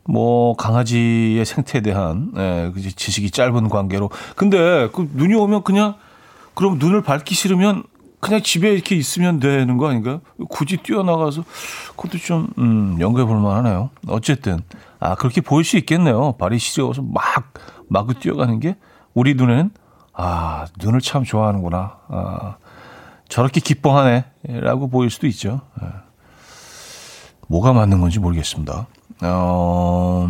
뭐 0.04 0.54
강아지의 0.54 1.44
생태에 1.44 1.80
대한 1.80 2.32
예, 2.36 2.72
지식이 2.94 3.32
짧은 3.32 3.68
관계로. 3.68 4.10
근데 4.36 4.88
그 4.92 5.10
눈이 5.12 5.34
오면 5.34 5.64
그냥 5.64 5.96
그럼 6.54 6.78
눈을 6.78 7.02
밟기 7.02 7.34
싫으면 7.34 7.82
그냥 8.20 8.40
집에 8.40 8.72
이렇게 8.72 8.94
있으면 8.94 9.40
되는 9.40 9.78
거 9.78 9.88
아닌가요? 9.88 10.20
굳이 10.48 10.76
뛰어나가서 10.76 11.42
그것도 11.96 12.18
좀 12.18 12.46
음, 12.58 12.96
연구해 13.00 13.24
볼 13.26 13.40
만하네요. 13.40 13.90
어쨌든 14.06 14.60
아 15.00 15.16
그렇게 15.16 15.40
보일 15.40 15.64
수 15.64 15.76
있겠네요. 15.78 16.36
발이 16.38 16.60
시려워서 16.60 17.02
막 17.02 17.52
마구 17.88 18.14
뛰어가는 18.14 18.60
게 18.60 18.76
우리 19.14 19.34
눈에는 19.34 19.70
아 20.14 20.66
눈을 20.78 21.00
참 21.00 21.24
좋아하는구나. 21.24 21.96
아, 22.08 22.56
저렇게 23.28 23.60
기뻐하네 23.60 24.24
라고 24.60 24.88
보일 24.88 25.10
수도 25.10 25.26
있죠. 25.26 25.60
예. 25.82 25.86
뭐가 27.48 27.72
맞는 27.72 28.00
건지 28.00 28.18
모르겠습니다. 28.18 28.86
어, 29.22 30.28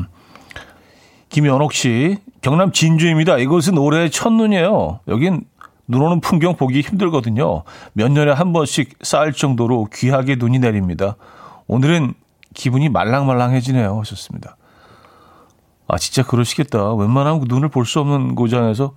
김연옥 1.29 1.73
씨, 1.73 2.19
경남 2.43 2.73
진주입니다. 2.73 3.39
이곳은 3.39 3.79
올해 3.79 4.09
첫눈이에요. 4.09 5.01
여긴 5.09 5.45
눈 5.89 6.03
오는 6.03 6.21
풍경 6.21 6.57
보기 6.57 6.81
힘들거든요. 6.81 7.65
몇 7.93 8.11
년에 8.13 8.33
한 8.33 8.53
번씩 8.53 8.99
쌓일 9.03 9.33
정도로 9.33 9.89
귀하게 9.93 10.37
눈이 10.37 10.59
내립니다. 10.59 11.17
오늘은 11.67 12.15
기분이 12.55 12.89
말랑말랑해지네요. 12.89 13.99
하셨습니다. 14.01 14.57
아, 15.89 15.99
진짜 15.99 16.23
그러시겠다. 16.23 16.95
웬만하면 16.95 17.45
눈을 17.49 17.69
볼 17.69 17.85
수 17.85 18.01
없는 18.01 18.35
고장에서, 18.35 18.95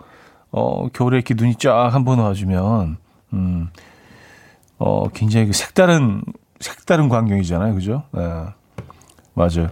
어, 0.58 0.88
겨울에 0.90 1.18
이렇게 1.18 1.34
눈이 1.34 1.56
쫙 1.56 1.90
한 1.94 2.06
번 2.06 2.20
와주면, 2.20 2.98
음, 3.34 3.70
어, 4.78 5.10
굉장히 5.10 5.48
그 5.48 5.54
색다른, 5.54 6.22
색다른 6.62 7.10
광경이잖아요. 7.10 7.74
그죠? 7.74 8.04
네. 8.12 8.22
맞아요. 9.34 9.68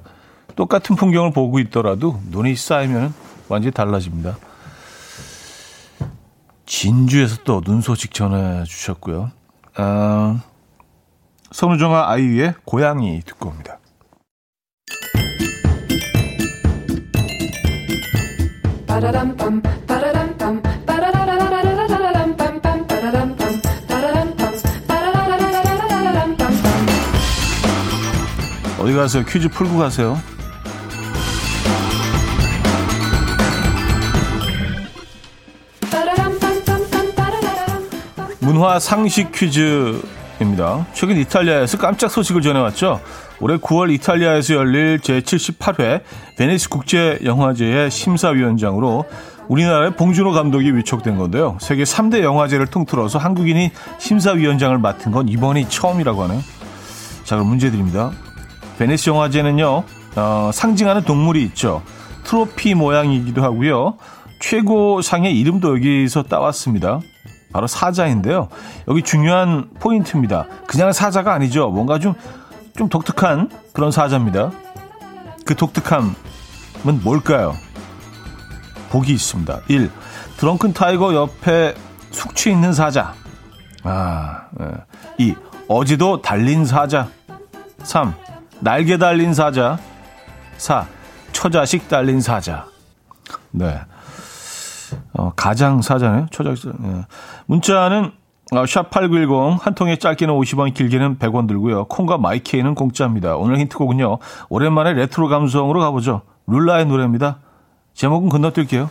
똑같은 0.56 0.96
풍경을 0.98 1.32
보고 1.32 1.60
있더라도 1.60 2.20
눈이 2.30 2.56
쌓이면 2.56 3.14
완전히 3.48 3.72
달라집니다. 3.74 4.36
진주에서 6.66 7.44
또 7.44 7.62
눈 7.62 7.82
소식 7.82 8.14
전해 8.14 8.64
주셨고요. 8.66 9.32
아, 9.76 10.42
선우정아 11.52 12.10
아이유의 12.10 12.56
고양이 12.66 13.22
듣고 13.22 13.50
옵니다. 13.50 13.80
어디 28.84 28.94
가세요? 28.94 29.24
퀴즈 29.24 29.48
풀고 29.48 29.78
가세요. 29.78 30.20
문화 38.42 38.78
상식 38.80 39.32
퀴즈입니다. 39.32 40.24
입니다. 40.42 40.86
최근 40.94 41.18
이탈리아에서 41.18 41.78
깜짝 41.78 42.12
소식을 42.12 42.42
전해왔죠. 42.42 43.00
올해 43.40 43.58
9월 43.58 43.92
이탈리아에서 43.94 44.56
열릴 44.56 45.00
제78회 45.00 46.02
베니스 46.38 46.68
국제영화제의 46.70 47.90
심사위원장으로 47.90 49.06
우리나라의 49.48 49.96
봉준호 49.96 50.32
감독이 50.32 50.76
위촉된 50.76 51.18
건데요. 51.18 51.58
세계 51.62 51.84
3대 51.84 52.22
영화제를 52.22 52.68
통틀어서 52.68 53.20
한국인이 53.20 53.72
심사위원장을 54.00 54.78
맡은 54.78 55.12
건 55.12 55.30
이번이 55.30 55.70
처음이라고 55.70 56.24
하네요. 56.24 56.42
자, 57.24 57.36
그럼 57.36 57.48
문제 57.48 57.72
드립니다. 57.72 58.12
베니스 58.78 59.10
영화제는요, 59.10 59.84
어, 60.16 60.52
상징하는 60.54 61.04
동물이 61.04 61.44
있죠. 61.46 61.82
트로피 62.24 62.74
모양이기도 62.74 63.44
하고요. 63.44 63.98
최고상의 64.40 65.38
이름도 65.40 65.76
여기서 65.76 66.24
따왔습니다. 66.24 67.00
바로 67.54 67.68
사자인데요. 67.68 68.50
여기 68.88 69.04
중요한 69.04 69.70
포인트입니다. 69.80 70.48
그냥 70.68 70.92
사자가 70.92 71.34
아니죠. 71.34 71.70
뭔가 71.70 72.00
좀, 72.00 72.14
좀 72.76 72.90
독특한 72.90 73.50
그런 73.74 73.92
사자입니다. 73.92 74.52
그 75.46 75.56
독특함은 75.56 76.14
뭘까요? 77.04 77.56
보기 78.90 79.14
있습니다. 79.14 79.62
1. 79.68 79.92
드렁큰 80.38 80.74
타이거 80.74 81.14
옆에 81.14 81.76
숙취 82.12 82.52
있는 82.52 82.74
사자. 82.74 83.14
아, 83.84 84.46
네. 84.52 84.66
2. 85.18 85.36
어제도 85.68 86.22
달린 86.22 86.66
사자. 86.66 87.08
3. 87.84 88.14
날개 88.64 88.98
달린 88.98 89.34
사자. 89.34 89.78
4. 90.56 90.88
처자식 91.34 91.90
달린 91.90 92.22
사자. 92.22 92.66
네. 93.52 93.78
어, 95.12 95.34
가장 95.36 95.82
사자네요. 95.82 96.28
초작자. 96.32 96.72
네. 96.80 97.06
문자는 97.46 98.12
어, 98.54 98.64
샵8910 98.64 99.60
한 99.60 99.76
통에 99.76 99.98
짧게는 99.98 100.34
50원 100.34 100.74
길게는 100.74 101.20
100원 101.20 101.46
들고요. 101.46 101.86
콩과 101.86 102.18
마이케이는 102.20 102.74
공짜입니다. 102.74 103.36
오늘 103.36 103.60
힌트곡은요. 103.60 104.20
오랜만에 104.48 104.94
레트로 104.94 105.28
감성으로 105.28 105.82
가보죠. 105.82 106.22
룰라의 106.48 106.86
노래입니다. 106.86 107.40
제목은 107.96 108.30
건너뛸게요. 108.30 108.88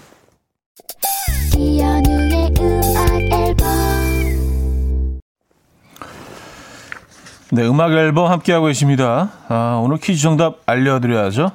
네, 7.54 7.68
음악 7.68 7.92
앨범 7.92 8.30
함께하고 8.30 8.64
계십니다. 8.64 9.28
아, 9.48 9.78
오늘 9.84 9.98
퀴즈 9.98 10.22
정답 10.22 10.60
알려드려야죠. 10.64 11.50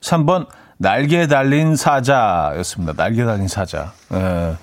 3번 0.00 0.48
날개 0.78 1.28
달린 1.28 1.76
사자였습니다. 1.76 2.94
날개 2.94 3.24
달린 3.24 3.46
사자. 3.46 3.92
예. 4.12 4.56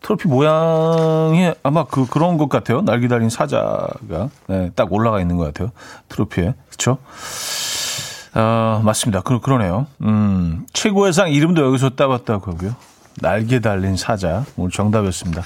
트로피 0.00 0.28
모양이 0.28 1.52
아마 1.62 1.84
그 1.84 2.06
그런 2.06 2.38
것 2.38 2.48
같아요. 2.48 2.80
날개 2.80 3.08
달린 3.08 3.28
사자가 3.28 4.30
예, 4.48 4.70
딱 4.74 4.90
올라가 4.90 5.20
있는 5.20 5.36
것 5.36 5.44
같아요. 5.44 5.70
트로피에 6.08 6.54
그렇죠? 6.70 6.96
아 8.32 8.80
맞습니다. 8.82 9.20
그 9.20 9.38
그러네요. 9.38 9.86
음 10.00 10.66
최고의 10.72 11.12
상 11.12 11.30
이름도 11.30 11.62
여기서 11.66 11.90
따봤다고 11.90 12.52
하고요. 12.52 12.74
날개 13.20 13.60
달린 13.60 13.96
사자 13.98 14.46
오늘 14.56 14.70
정답이었습니다. 14.70 15.42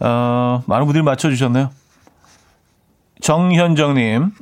어, 0.00 0.62
많은 0.66 0.86
분들이 0.86 1.04
맞춰주셨네요. 1.04 1.70
정현정님 3.20 4.32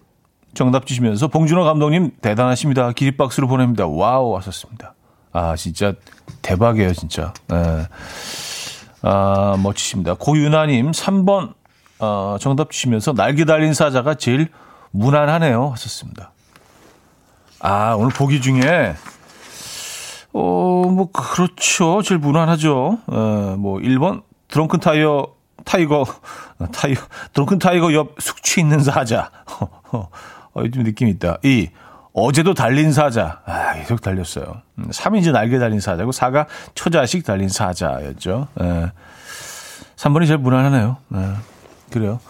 정답 0.55 0.87
주시면서 0.87 1.29
봉준호 1.29 1.65
감독님 1.65 2.13
대단하십니다. 2.21 2.93
기립박수를 2.93 3.49
보냅니다. 3.49 3.87
와우 3.87 4.37
하셨습니다. 4.37 4.95
아 5.33 5.57
진짜 5.57 5.93
대박이에요 6.43 6.93
진짜. 6.95 7.33
네. 7.49 7.87
아 9.03 9.57
멋지십니다. 9.63 10.15
고윤아님 10.15 10.91
3번 10.91 11.55
어, 12.01 12.37
정답 12.41 12.71
주시면서 12.71 13.13
날개 13.13 13.45
달린 13.45 13.75
사자가 13.75 14.15
제일 14.15 14.49
무난하네요 14.91 15.69
하셨습니다. 15.71 16.33
아 17.61 17.95
오늘 17.95 18.11
보기 18.11 18.41
중에 18.41 18.95
어뭐 20.33 21.11
그렇죠 21.13 22.03
제일 22.03 22.19
무난하죠. 22.19 22.99
어, 23.07 23.57
뭐 23.59 23.79
1번 23.79 24.23
드렁큰 24.49 24.81
타이어 24.81 25.38
타이거 25.65 26.05
타이어 26.73 26.97
드렁큰 27.33 27.59
타이거 27.59 27.93
옆 27.93 28.15
숙취 28.19 28.61
있는 28.61 28.81
사자. 28.81 29.31
어, 29.93 30.69
좀 30.73 30.83
느낌이 30.83 31.11
있다. 31.13 31.39
2. 31.43 31.71
어제도 32.13 32.55
달린 32.55 32.93
사자. 32.93 33.41
아, 33.47 33.75
계속 33.75 34.01
달렸어요. 34.01 34.63
3이 34.79 35.19
음, 35.19 35.23
제 35.23 35.31
날개 35.33 35.59
달린 35.59 35.81
사자고 35.81 36.11
4가 36.11 36.47
초자식 36.75 37.25
달린 37.25 37.49
사자였죠. 37.49 38.49
예. 38.61 38.93
3번이 39.97 40.27
제일 40.27 40.39
무난하네요. 40.39 40.97
예. 41.15 41.35
그래요. 41.93 42.21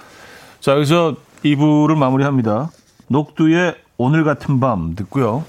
자, 0.60 0.72
여기서 0.72 1.16
2부를 1.44 1.96
마무리합니다. 1.96 2.70
녹두의 3.08 3.76
오늘 3.96 4.24
같은 4.24 4.60
밤 4.60 4.94
듣고요. 4.94 5.44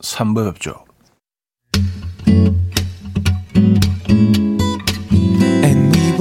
3부 0.00 0.52
뵙죠. 0.52 0.84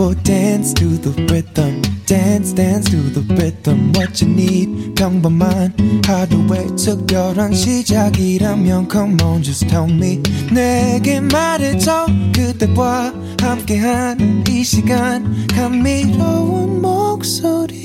Will 0.03 0.13
dance 0.23 0.73
to 0.73 0.97
the 0.97 1.11
rhythm. 1.31 1.81
Dance, 2.05 2.51
dance 2.51 2.89
to 2.91 2.97
the 2.97 3.21
rhythm. 3.35 3.93
What 3.95 4.21
you 4.21 4.29
need, 4.29 4.95
평범한 4.95 5.73
하루의 6.05 6.75
특별한 6.75 7.53
시작이라면 7.53 8.89
Come 8.91 9.21
on, 9.21 9.41
just 9.41 9.67
tell 9.67 9.89
me. 9.89 10.21
내게 10.51 11.21
말해줘. 11.21 12.07
그대와 12.35 13.13
함께한 13.39 14.43
이 14.49 14.63
시간. 14.63 15.47
감미로운 15.47 16.81
목소리. 16.81 17.83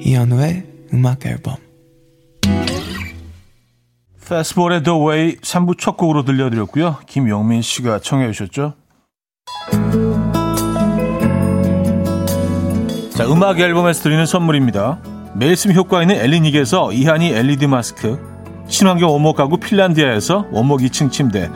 이현우의 0.00 0.64
음악 0.94 1.26
앨범. 1.26 1.67
페스티벌의 4.28 4.82
The 4.82 4.98
Way 4.98 5.36
3부 5.36 5.78
첫 5.78 5.96
곡으로 5.96 6.22
들려드렸고요. 6.24 6.98
김영민 7.06 7.62
씨가 7.62 8.00
청해 8.00 8.30
주셨죠. 8.32 8.74
자, 13.16 13.26
음악 13.26 13.58
앨범에서 13.58 14.02
드리는 14.02 14.26
선물입니다. 14.26 14.98
매일 15.34 15.56
쓰 15.56 15.72
효과 15.72 16.02
있는 16.02 16.16
엘리닉에서 16.16 16.92
이하니 16.92 17.30
LED 17.30 17.66
마스크, 17.68 18.18
친환경 18.68 19.10
원목 19.10 19.36
가구 19.36 19.56
핀란디아에서 19.56 20.46
원목 20.50 20.80
2층 20.80 21.10
침대, 21.10 21.50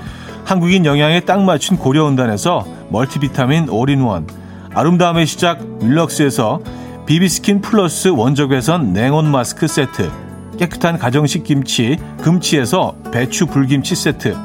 한국인 0.44 0.86
영양에 0.86 1.20
딱 1.20 1.42
맞춘 1.42 1.76
고려온단에서 1.76 2.66
멀티비타민 2.90 3.68
올인원, 3.68 4.26
아름다움의 4.74 5.26
시작 5.26 5.60
윌럭스에서 5.82 6.60
비비스킨 7.06 7.60
플러스 7.60 8.08
원적외선 8.08 8.92
냉온 8.92 9.30
마스크 9.30 9.68
세트, 9.68 10.10
깨끗한 10.58 10.98
가정식 10.98 11.44
김치 11.44 11.98
금치에서 12.22 12.96
배추 13.10 13.46
불김치 13.46 13.94
세트. 13.94 14.36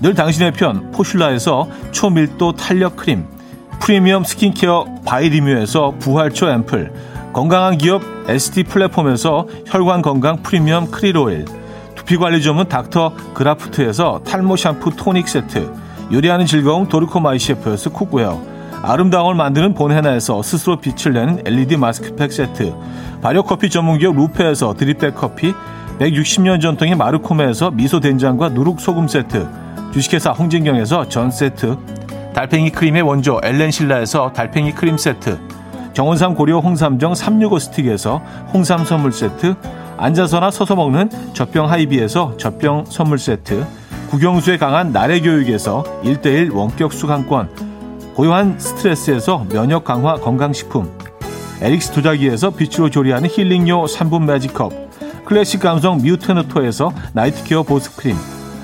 늘 0.00 0.14
당신의 0.14 0.52
편 0.52 0.90
포슐라에서 0.90 1.68
초밀도 1.92 2.52
탄력 2.52 2.96
크림 2.96 3.26
프리미엄 3.80 4.24
스킨케어 4.24 4.86
바이리뮤에서 5.04 5.94
부활초 5.98 6.48
앰플 6.48 6.92
건강한 7.32 7.78
기업 7.78 8.02
ST 8.28 8.64
플랫폼에서 8.64 9.46
혈관 9.66 10.02
건강 10.02 10.42
프리미엄 10.42 10.90
크릴 10.90 11.16
오일 11.16 11.44
두피 11.94 12.16
관리 12.16 12.42
전문 12.42 12.68
닥터 12.68 13.14
그라프트에서 13.34 14.20
탈모 14.24 14.56
샴푸 14.56 14.90
토닉 14.94 15.28
세트 15.28 15.72
요리하는 16.12 16.44
즐거움 16.46 16.88
도르코 16.88 17.20
마이 17.20 17.38
셰프에서 17.38 17.90
cookware 17.90 18.53
아름다움을 18.84 19.34
만드는 19.34 19.74
본헤나에서 19.74 20.42
스스로 20.42 20.76
빛을 20.76 21.14
내는 21.14 21.42
LED 21.46 21.76
마스크팩 21.78 22.30
세트 22.30 22.74
발효커피 23.22 23.70
전문기업 23.70 24.14
루페에서 24.14 24.74
드립백 24.74 25.14
커피 25.14 25.54
160년 25.98 26.60
전통의 26.60 26.94
마르코메에서 26.94 27.70
미소된장과 27.70 28.50
누룩소금 28.50 29.08
세트 29.08 29.48
주식회사 29.92 30.32
홍진경에서 30.32 31.08
전 31.08 31.30
세트 31.30 31.78
달팽이 32.34 32.70
크림의 32.70 33.02
원조 33.02 33.40
엘렌실라에서 33.42 34.32
달팽이 34.32 34.72
크림 34.72 34.98
세트 34.98 35.38
정원삼 35.94 36.34
고려 36.34 36.58
홍삼정 36.58 37.14
365 37.14 37.58
스틱에서 37.60 38.20
홍삼 38.52 38.84
선물 38.84 39.12
세트 39.12 39.54
앉아서나 39.96 40.50
서서 40.50 40.76
먹는 40.76 41.08
젖병 41.32 41.70
하이비에서 41.70 42.36
젖병 42.36 42.84
선물 42.88 43.18
세트 43.18 43.64
국영수에 44.10 44.58
강한 44.58 44.92
나래 44.92 45.20
교육에서 45.20 45.84
1대1 46.02 46.52
원격 46.52 46.92
수강권 46.92 47.73
고요한 48.14 48.60
스트레스에서 48.60 49.44
면역 49.50 49.82
강화 49.82 50.14
건강식품. 50.14 50.88
에릭스 51.60 51.92
도자기에서 51.92 52.50
빛으로 52.50 52.88
조리하는 52.88 53.28
힐링요 53.28 53.86
3분 53.86 54.24
매직컵. 54.24 55.24
클래식 55.24 55.60
감성 55.60 55.98
뮤테너토에서 55.98 56.92
night 57.12 57.41
care 57.41 57.64
보습크림. 57.64 58.16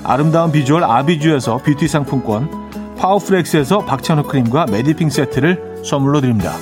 아름다운 0.05 0.53
비주얼 0.53 0.85
아비주에서 0.85 1.57
뷰티 1.57 1.89
상품권. 1.89 2.49
파워프렉스에서 2.97 3.79
박찬호 3.79 4.23
크림과 4.23 4.67
메디핑 4.71 5.09
세트를 5.09 5.81
선물로 5.83 6.21
드립니다. 6.21 6.53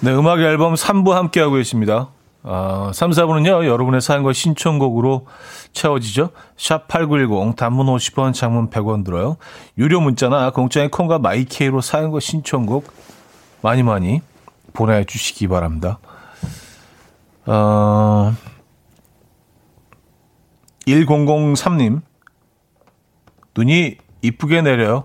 네, 0.00 0.12
음악 0.12 0.40
앨범 0.40 0.74
3부 0.74 1.12
함께하고 1.12 1.54
계십니다. 1.54 2.10
아, 2.42 2.90
3, 2.92 3.12
4부는요, 3.12 3.64
여러분의 3.66 4.02
사연과 4.02 4.34
신청곡으로 4.34 5.26
채워지죠. 5.72 6.32
샵 6.58 6.86
8910, 6.86 7.56
단문 7.56 7.86
50원, 7.86 8.34
장문 8.34 8.68
100원 8.68 9.06
들어요. 9.06 9.38
유료 9.78 10.02
문자나 10.02 10.50
공짜의 10.50 10.90
콩과 10.90 11.18
마이케이로 11.18 11.80
사연과 11.80 12.20
신청곡 12.20 12.92
많이 13.62 13.82
많이 13.82 14.20
보내주시기 14.74 15.48
바랍니다. 15.48 15.98
어, 17.46 18.34
1003님, 20.86 22.02
눈이 23.56 23.96
이쁘게 24.22 24.62
내려요. 24.62 25.04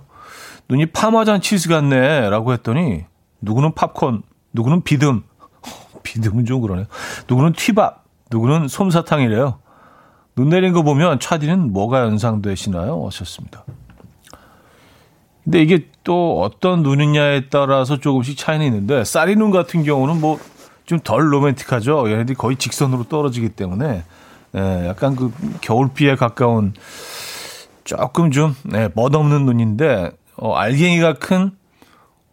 눈이 0.69 0.88
파마잔 0.88 1.41
치즈 1.41 1.69
같네. 1.69 2.30
라고 2.30 2.54
했더니, 2.54 3.06
누구는 3.41 3.73
팝콘, 3.73 4.23
누구는 4.54 4.84
비듬, 4.84 5.23
비듬은 6.04 6.45
좀 6.45 6.62
그러네요. 6.62 6.86
누구는 7.28 7.54
튀밥, 7.54 8.04
누구는 8.32 8.67
솜사탕이래요. 8.67 9.60
눈 10.36 10.50
내린 10.50 10.71
거 10.71 10.84
보면 10.84 11.19
차디는 11.19 11.73
뭐가 11.73 12.02
연상되시나요? 12.02 13.06
하셨습니다. 13.08 13.65
근데 15.43 15.62
이게 15.62 15.88
또 16.04 16.41
어떤 16.41 16.84
눈이냐에 16.84 17.50
따라서 17.50 17.97
조금씩 17.97 18.38
차이는 18.38 18.65
있는데 18.65 19.04
쌀이 19.04 19.36
눈 19.36 19.50
같은 19.50 19.84
경우는 19.84 20.19
뭐 20.21 20.38
좀 20.88 21.00
덜 21.04 21.32
로맨틱하죠. 21.32 22.10
얘네들이 22.10 22.36
거의 22.36 22.56
직선으로 22.56 23.04
떨어지기 23.04 23.50
때문에 23.50 24.04
예, 24.56 24.88
약간 24.88 25.15
그 25.15 25.32
겨울비에 25.62 26.15
가까운 26.15 26.73
조금 27.84 28.32
좀 28.32 28.56
네, 28.63 28.89
멋없는 28.95 29.45
눈인데 29.45 30.12
어, 30.38 30.56
알갱이가 30.56 31.15
큰 31.15 31.52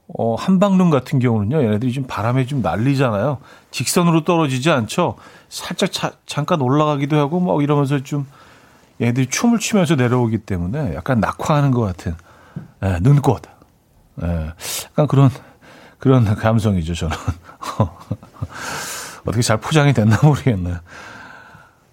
어, 0.06 0.34
한방눈 0.36 0.90
같은 0.90 1.18
경우는요, 1.18 1.62
얘네들이 1.64 1.92
좀 1.92 2.04
바람에 2.06 2.46
좀 2.46 2.62
날리잖아요. 2.62 3.38
직선으로 3.70 4.24
떨어지지 4.24 4.70
않죠. 4.70 5.16
살짝 5.48 5.90
차, 5.90 6.12
잠깐 6.26 6.60
올라가기도 6.60 7.16
하고 7.16 7.40
막 7.40 7.62
이러면서 7.62 8.02
좀 8.04 8.26
얘네들이 9.00 9.26
춤을 9.26 9.58
추면서 9.58 9.96
내려오기 9.96 10.38
때문에 10.38 10.94
약간 10.94 11.18
낙화하는 11.18 11.72
것 11.72 11.80
같은 11.80 12.14
예, 12.84 12.98
눈꽃. 13.00 13.42
예, 14.22 14.52
약간 14.92 15.06
그런 15.08 15.30
그런 15.98 16.24
감성이죠, 16.36 16.94
저는. 16.94 17.16
어떻게 19.26 19.42
잘 19.42 19.58
포장이 19.58 19.92
됐나 19.92 20.18
모르겠네요. 20.22 20.78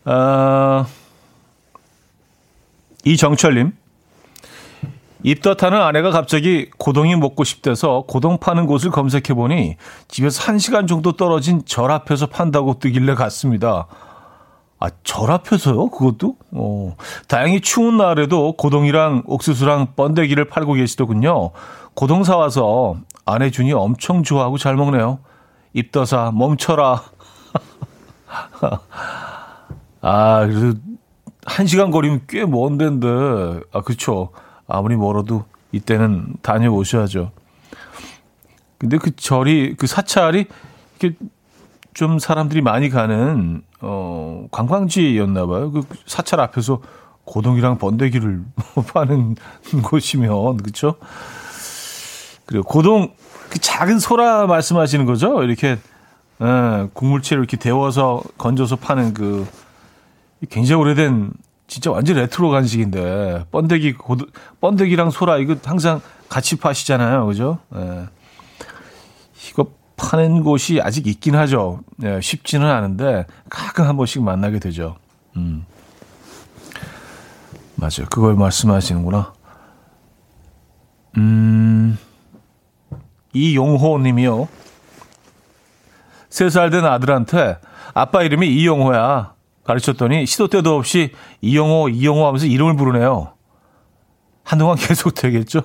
아, 0.06 0.86
이정철님. 3.06 3.74
입덧하는 5.24 5.80
아내가 5.80 6.10
갑자기 6.10 6.70
고동이 6.78 7.16
먹고 7.16 7.44
싶대서 7.44 8.06
고동 8.08 8.40
파는 8.40 8.66
곳을 8.66 8.90
검색해보니 8.90 9.78
집에서 10.08 10.44
한시간 10.44 10.88
정도 10.88 11.12
떨어진 11.12 11.64
절 11.66 11.92
앞에서 11.92 12.26
판다고 12.26 12.80
뜨길래 12.80 13.14
갔습니다. 13.14 13.86
아, 14.82 14.90
절 15.04 15.30
앞에서요? 15.30 15.90
그것도? 15.92 16.38
어. 16.54 16.96
다행히 17.28 17.62
추운 17.62 17.98
날에도 17.98 18.54
고동이랑 18.54 19.22
옥수수랑 19.28 19.94
번데기를 19.96 20.46
팔고 20.46 20.74
계시더군요. 20.74 21.52
고동 21.94 22.24
사와서 22.24 22.96
아내 23.24 23.52
준이 23.52 23.74
엄청 23.74 24.24
좋아하고 24.24 24.58
잘 24.58 24.76
먹네요. 24.76 25.20
입더사 25.74 26.32
멈춰라. 26.34 27.04
아, 30.02 30.48
그래도 30.48 30.80
한 31.46 31.68
시간 31.68 31.92
거리면 31.92 32.22
꽤 32.28 32.46
먼 32.46 32.78
데인데. 32.80 33.08
아, 33.72 33.82
그쵸. 33.82 34.30
아무리 34.68 34.96
멀어도 34.96 35.46
이때는 35.72 36.38
다녀오셔야죠. 36.42 37.32
근데 38.80 38.98
그 38.98 39.16
절이, 39.16 39.76
그 39.78 39.86
사찰이 39.86 40.48
이렇게 41.00 41.16
좀 41.94 42.20
사람들이 42.20 42.62
많이 42.62 42.90
가는, 42.90 43.62
어, 43.82 44.48
관광지였나 44.52 45.46
봐요. 45.46 45.72
그 45.72 45.84
사찰 46.06 46.40
앞에서 46.40 46.82
고동이랑 47.26 47.78
번데기를 47.78 48.44
파는 48.94 49.36
곳이면, 49.84 50.58
그쵸? 50.58 50.96
그리고 52.46 52.64
고동, 52.64 53.14
그 53.50 53.60
작은 53.60 54.00
소라 54.00 54.48
말씀하시는 54.48 55.06
거죠? 55.06 55.44
이렇게, 55.44 55.78
예, 56.42 56.88
국물채를 56.94 57.44
이렇게 57.44 57.58
데워서 57.58 58.22
건져서 58.38 58.78
파는 58.78 59.14
그, 59.14 59.46
굉장히 60.50 60.82
오래된 60.82 61.32
진짜 61.68 61.92
완전 61.92 62.18
레트로 62.18 62.50
간식인데 62.50 63.46
번데기 63.52 63.94
고드, 63.94 64.26
번데기랑 64.60 65.12
소라 65.12 65.38
이거 65.38 65.56
항상 65.64 66.02
같이 66.28 66.58
파시잖아요, 66.58 67.26
그죠? 67.28 67.60
예. 67.76 68.08
파는 70.02 70.44
곳이 70.44 70.82
아직 70.82 71.06
있긴 71.08 71.36
하죠. 71.36 71.82
예, 72.04 72.20
쉽지는 72.22 72.68
않은데 72.68 73.26
가끔 73.50 73.86
한 73.88 73.96
번씩 73.98 74.24
만나게 74.24 74.60
되죠. 74.60 74.96
음. 75.38 75.66
맞아요. 77.76 78.08
그걸 78.10 78.36
말씀하시는구나. 78.36 79.34
음. 81.18 81.98
이용호 83.34 84.00
님이요. 84.00 84.48
세 86.30 86.48
살 86.50 86.70
된 86.70 86.86
아들한테 86.86 87.58
아빠 87.94 88.24
이름이 88.24 88.48
이용호야. 88.48 89.34
가르쳤더니 89.64 90.26
시도 90.26 90.48
때도 90.48 90.76
없이 90.76 91.12
이영호, 91.42 91.90
이영호 91.90 92.26
하면서 92.26 92.46
이름을 92.46 92.76
부르네요. 92.76 93.34
한동안 94.44 94.76
계속 94.80 95.14
되겠죠? 95.14 95.62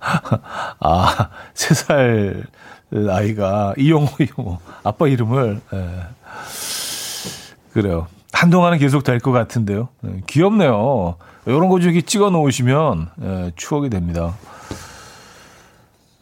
아, 0.80 1.30
세 1.54 1.74
살 1.74 2.44
아이가 2.92 3.74
이영호, 3.78 4.08
이영호. 4.20 4.58
아빠 4.82 5.06
이름을, 5.06 5.60
예. 5.72 6.02
그래요. 7.72 8.06
한동안은 8.32 8.78
계속 8.78 9.04
될 9.04 9.20
것 9.20 9.32
같은데요. 9.32 9.88
예, 10.06 10.20
귀엽네요. 10.26 11.16
이런 11.46 11.68
거 11.68 11.78
저기 11.80 12.02
찍어 12.02 12.30
놓으시면 12.30 13.10
예, 13.22 13.52
추억이 13.56 13.90
됩니다. 13.90 14.34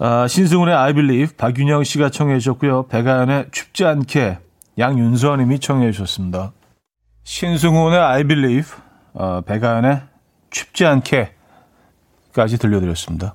아, 0.01 0.27
신승훈의 0.29 0.75
I 0.75 0.93
Believe, 0.93 1.37
박윤영 1.37 1.85
씨가 1.85 2.11
청해 2.11 2.39
주셨고요. 2.39 2.87
백아연의 2.89 3.47
춥지 3.51 3.85
않게 3.85 4.39
양윤서 4.79 5.37
님이 5.37 5.59
청해 5.59 5.91
주셨습니다. 5.93 6.53
신승훈의 7.25 7.99
I 7.99 8.25
Believe, 8.25 8.71
어, 9.15 9.41
백아연의 9.41 10.03
춥지 10.51 10.87
않게까지 10.87 12.59
들려드렸습니다. 12.59 13.35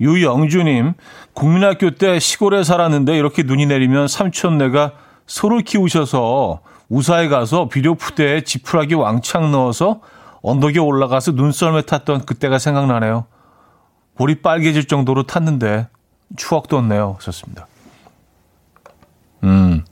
유영주님, 0.00 0.94
국민학교 1.32 1.90
때 1.92 2.18
시골에 2.18 2.64
살았는데 2.64 3.16
이렇게 3.16 3.42
눈이 3.42 3.66
내리면 3.66 4.08
삼촌네가 4.08 4.92
소를 5.26 5.62
키우셔서 5.62 6.60
우사에 6.88 7.28
가서 7.28 7.68
비료 7.68 7.94
푸대에 7.94 8.42
지푸라기 8.42 8.94
왕창 8.94 9.50
넣어서 9.50 10.00
언덕에 10.42 10.78
올라가서 10.78 11.32
눈썰매 11.32 11.82
탔던 11.82 12.26
그때가 12.26 12.58
생각나네요. 12.58 13.26
볼이 14.14 14.36
빨개질 14.36 14.86
정도로 14.86 15.24
탔는데 15.24 15.88
추억 16.36 16.68
돋네요. 16.68 17.18
좋습니다. 17.20 17.66
음. 19.44 19.84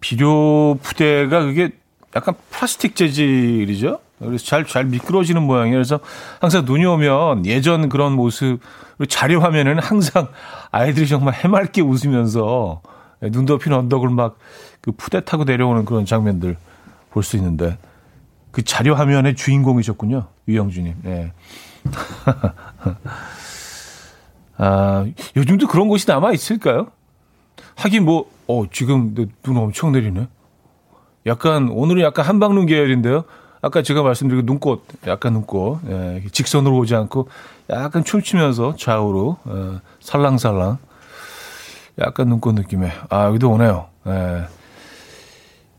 비료 0.00 0.78
푸대가 0.82 1.40
그게 1.40 1.70
약간 2.14 2.34
플라스틱 2.50 2.94
재질이죠. 2.96 4.00
그래서 4.18 4.44
잘, 4.44 4.66
잘 4.66 4.84
미끄러지는 4.86 5.42
모양이에요. 5.42 5.76
그래서 5.76 6.00
항상 6.40 6.64
눈이 6.64 6.84
오면 6.84 7.46
예전 7.46 7.88
그런 7.88 8.12
모습, 8.12 8.60
자료 9.08 9.40
화면에는 9.40 9.82
항상 9.82 10.28
아이들이 10.70 11.06
정말 11.06 11.34
해맑게 11.34 11.82
웃으면서 11.82 12.80
눈 13.20 13.46
덮인 13.46 13.72
언덕을 13.72 14.10
막 14.10 14.36
그 14.86 14.92
푸대 14.92 15.20
타고 15.24 15.42
내려오는 15.42 15.84
그런 15.84 16.06
장면들 16.06 16.56
볼 17.10 17.24
수 17.24 17.36
있는데 17.36 17.76
그 18.52 18.62
자료 18.62 18.94
화면의 18.94 19.34
주인공이셨군요. 19.34 20.26
유영주님. 20.46 20.94
예. 21.06 21.32
아, 24.58 25.06
요즘도 25.36 25.66
그런 25.66 25.88
곳이 25.88 26.08
남아 26.08 26.32
있을까요? 26.32 26.88
하긴 27.74 28.04
뭐, 28.04 28.30
어, 28.46 28.64
지금 28.70 29.14
눈 29.42 29.56
엄청 29.56 29.92
내리네. 29.92 30.28
약간, 31.26 31.68
오늘은 31.68 32.02
약간 32.02 32.24
한방눈 32.24 32.66
계열인데요. 32.66 33.24
아까 33.62 33.82
제가 33.82 34.02
말씀드린 34.02 34.44
눈꽃, 34.46 34.84
약간 35.06 35.32
눈꽃, 35.32 35.80
예, 35.88 36.22
직선으로 36.30 36.76
오지 36.78 36.94
않고 36.94 37.28
약간 37.70 38.04
춤추면서 38.04 38.76
좌우로, 38.76 39.38
예, 39.48 39.80
살랑살랑. 40.00 40.78
약간 41.98 42.28
눈꽃 42.28 42.54
느낌에. 42.54 42.92
아, 43.08 43.24
여기도 43.24 43.50
오네요. 43.50 43.88
예. 44.06 44.44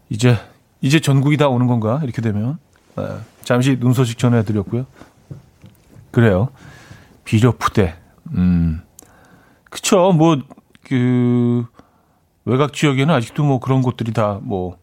이제 0.09 0.37
이제 0.81 0.99
전국이 0.99 1.37
다 1.37 1.47
오는 1.47 1.67
건가 1.67 1.99
이렇게 2.03 2.21
되면 2.21 2.57
네, 2.95 3.03
잠시 3.43 3.77
눈 3.79 3.93
소식 3.93 4.17
전해드렸고요. 4.17 4.85
그래요. 6.11 6.49
비료푸대. 7.25 7.95
음, 8.35 8.81
그쵸. 9.69 10.11
뭐 10.13 10.37
그 10.89 11.65
외곽 12.45 12.71
지역에는 12.73 13.13
아직도 13.13 13.43
뭐 13.43 13.59
그런 13.59 13.81
곳들이 13.81 14.13
다 14.13 14.39
뭐 14.41 14.77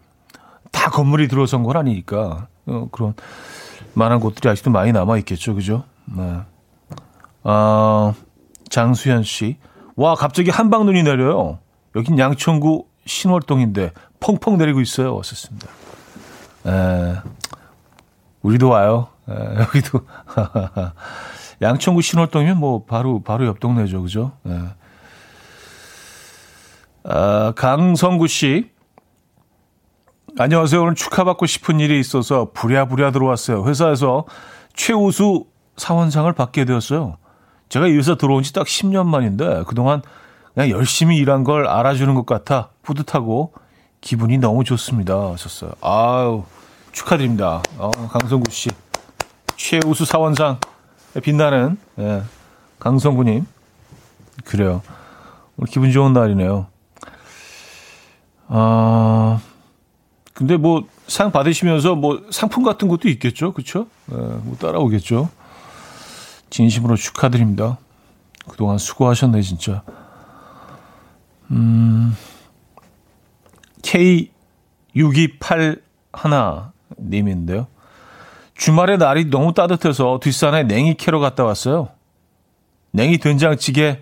다 0.70 0.90
건물이 0.90 1.28
들어선 1.28 1.62
건 1.62 1.76
아니니까 1.78 2.48
어, 2.66 2.88
그런 2.90 3.14
만한 3.94 4.20
곳들이 4.20 4.48
아직도 4.48 4.70
많이 4.70 4.92
남아 4.92 5.18
있겠죠, 5.18 5.54
그죠? 5.54 5.84
네. 6.06 6.40
아 7.44 8.14
장수현 8.70 9.22
씨, 9.22 9.58
와 9.96 10.14
갑자기 10.14 10.50
한방 10.50 10.86
눈이 10.86 11.02
내려요. 11.02 11.58
여긴 11.96 12.18
양천구 12.18 12.86
신월동인데 13.06 13.92
펑펑 14.20 14.58
내리고 14.58 14.80
있어요. 14.80 15.14
왔었습니다. 15.14 15.68
에, 16.66 17.16
우리도 18.42 18.68
와요. 18.68 19.08
에, 19.28 19.32
여기도 19.60 20.00
양천구 21.62 22.02
신월동이면 22.02 22.58
뭐 22.58 22.84
바로 22.84 23.22
바로 23.22 23.46
옆 23.46 23.60
동네죠, 23.60 24.02
그죠? 24.02 24.32
에. 24.46 24.50
아, 27.04 27.52
강성구 27.54 28.26
씨. 28.28 28.70
안녕하세요. 30.38 30.82
오늘 30.82 30.94
축하받고 30.94 31.46
싶은 31.46 31.78
일이 31.80 32.00
있어서 32.00 32.48
부랴부랴 32.52 33.12
들어왔어요. 33.12 33.64
회사에서 33.66 34.24
최우수 34.74 35.44
사원상을 35.76 36.32
받게 36.32 36.64
되었어요. 36.64 37.16
제가 37.68 37.86
이 37.86 37.92
회사 37.96 38.16
들어온 38.16 38.42
지 38.42 38.52
딱 38.52 38.66
10년 38.66 39.06
만인데 39.06 39.62
그동안 39.66 40.02
그냥 40.54 40.70
열심히 40.70 41.16
일한 41.18 41.44
걸 41.44 41.66
알아주는 41.68 42.12
것 42.14 42.26
같아 42.26 42.70
뿌듯하고 42.82 43.52
기분이 44.00 44.38
너무 44.38 44.64
좋습니다. 44.64 45.14
하셨어요. 45.32 45.72
아유, 45.80 46.42
축하드립니다. 46.92 47.62
어, 47.78 47.90
강성구 47.90 48.50
씨. 48.50 48.70
최우수 49.56 50.04
사원상 50.04 50.58
빛나는 51.22 51.78
예, 52.00 52.22
강성구님. 52.80 53.46
그래요. 54.44 54.82
오늘 55.56 55.70
기분 55.70 55.92
좋은 55.92 56.12
날이네요. 56.12 56.66
아, 58.48 59.40
근데 60.34 60.56
뭐 60.56 60.82
상 61.06 61.30
받으시면서 61.32 61.96
뭐 61.96 62.22
상품 62.30 62.62
같은 62.62 62.88
것도 62.88 63.08
있겠죠, 63.08 63.52
그렇죠? 63.52 63.86
예, 64.10 64.14
뭐 64.16 64.56
따라오겠죠. 64.58 65.28
진심으로 66.50 66.96
축하드립니다. 66.96 67.78
그동안 68.48 68.78
수고하셨네, 68.78 69.42
진짜. 69.42 69.82
음, 71.50 72.16
K6281 73.82 76.70
님인데요. 76.98 77.66
주말에 78.54 78.96
날이 78.96 79.26
너무 79.26 79.52
따뜻해서 79.52 80.20
뒷산에 80.22 80.62
냉이 80.62 80.94
캐러 80.94 81.18
갔다 81.18 81.44
왔어요. 81.44 81.90
냉이 82.92 83.18
된장찌개, 83.18 84.00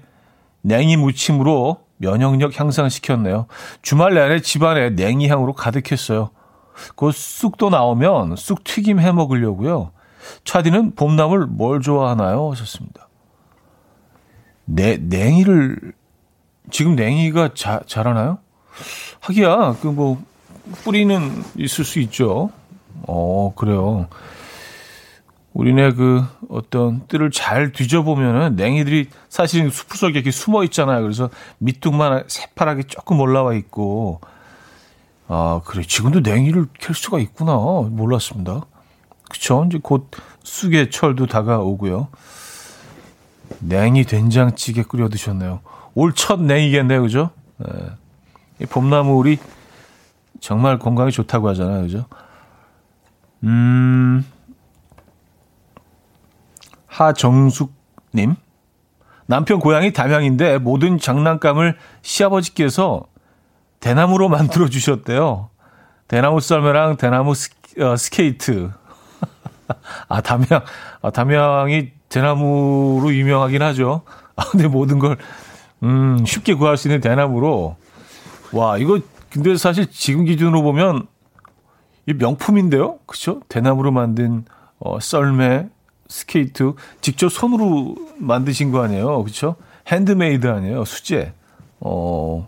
냉이 0.60 0.96
무침으로 0.98 1.81
면역력 2.02 2.58
향상시켰네요. 2.58 3.46
주말 3.80 4.14
내내 4.14 4.40
집안에 4.40 4.90
냉이 4.90 5.28
향으로 5.28 5.52
가득했어요. 5.52 6.30
그 6.96 7.12
쑥도 7.12 7.70
나오면 7.70 8.36
쑥 8.36 8.64
튀김 8.64 9.00
해 9.00 9.12
먹으려고요. 9.12 9.92
차디는 10.44 10.94
봄나물 10.96 11.46
뭘 11.46 11.80
좋아하나요? 11.80 12.50
하셨습니다. 12.50 13.08
내, 14.64 14.96
냉이를, 14.96 15.92
지금 16.70 16.96
냉이가 16.96 17.54
자, 17.54 17.80
자라나요? 17.86 18.38
하기야, 19.20 19.76
그 19.80 19.88
뭐, 19.88 20.22
뿌리는 20.84 21.44
있을 21.56 21.84
수 21.84 21.98
있죠. 22.00 22.50
어, 23.06 23.52
그래요. 23.54 24.08
우리네 25.54 25.92
그 25.92 26.24
어떤 26.48 27.06
뜰을 27.08 27.30
잘 27.30 27.72
뒤져보면은 27.72 28.56
냉이들이 28.56 29.08
사실은 29.28 29.70
숲 29.70 29.94
속에 29.96 30.12
이렇게 30.14 30.30
숨어 30.30 30.64
있잖아요. 30.64 31.02
그래서 31.02 31.28
밑둥만 31.58 32.24
새파랗게 32.26 32.84
조금 32.84 33.20
올라와 33.20 33.52
있고, 33.54 34.20
아, 35.28 35.60
그래. 35.64 35.82
지금도 35.82 36.20
냉이를 36.20 36.66
캘 36.78 36.92
수가 36.94 37.18
있구나. 37.18 37.54
몰랐습니다. 37.90 38.62
그쵸. 39.30 39.64
이제 39.66 39.78
곧 39.82 40.10
쑥의 40.42 40.90
철도 40.90 41.26
다가오고요. 41.26 42.08
냉이 43.60 44.04
된장찌개 44.04 44.82
끓여 44.82 45.08
드셨네요. 45.08 45.60
올 45.94 46.14
첫 46.14 46.40
냉이겠네요. 46.40 47.02
그죠? 47.02 47.30
네. 47.58 48.66
봄나물이 48.66 49.38
정말 50.40 50.78
건강에 50.78 51.10
좋다고 51.10 51.48
하잖아요. 51.50 51.82
그죠? 51.82 52.06
음, 53.44 54.24
하정숙님. 56.92 58.36
남편 59.26 59.60
고향이 59.60 59.92
담양인데 59.92 60.58
모든 60.58 60.98
장난감을 60.98 61.76
시아버지께서 62.02 63.04
대나무로 63.80 64.28
만들어 64.28 64.68
주셨대요. 64.68 65.48
대나무 66.06 66.40
썰매랑 66.40 66.98
대나무 66.98 67.34
스, 67.34 67.50
어, 67.80 67.96
스케이트. 67.96 68.70
아, 70.08 70.20
담양, 70.20 70.62
아, 71.00 71.10
담양이 71.10 71.92
대나무로 72.10 73.12
유명하긴 73.12 73.62
하죠. 73.62 74.02
아, 74.36 74.44
근데 74.50 74.68
모든 74.68 74.98
걸, 74.98 75.16
음, 75.82 76.24
쉽게 76.26 76.54
구할 76.54 76.76
수 76.76 76.88
있는 76.88 77.00
대나무로. 77.00 77.76
와, 78.52 78.76
이거, 78.76 79.00
근데 79.30 79.56
사실 79.56 79.90
지금 79.90 80.26
기준으로 80.26 80.62
보면 80.62 81.06
이 82.06 82.12
명품인데요? 82.12 82.98
그쵸? 83.06 83.40
대나무로 83.48 83.92
만든, 83.92 84.44
어, 84.78 85.00
썰매, 85.00 85.68
스케이트, 86.12 86.74
직접 87.00 87.30
손으로 87.30 87.96
만드신 88.18 88.70
거 88.70 88.82
아니에요? 88.82 89.24
그쵸? 89.24 89.56
핸드메이드 89.88 90.46
아니에요? 90.46 90.84
수제. 90.84 91.32
어, 91.80 92.46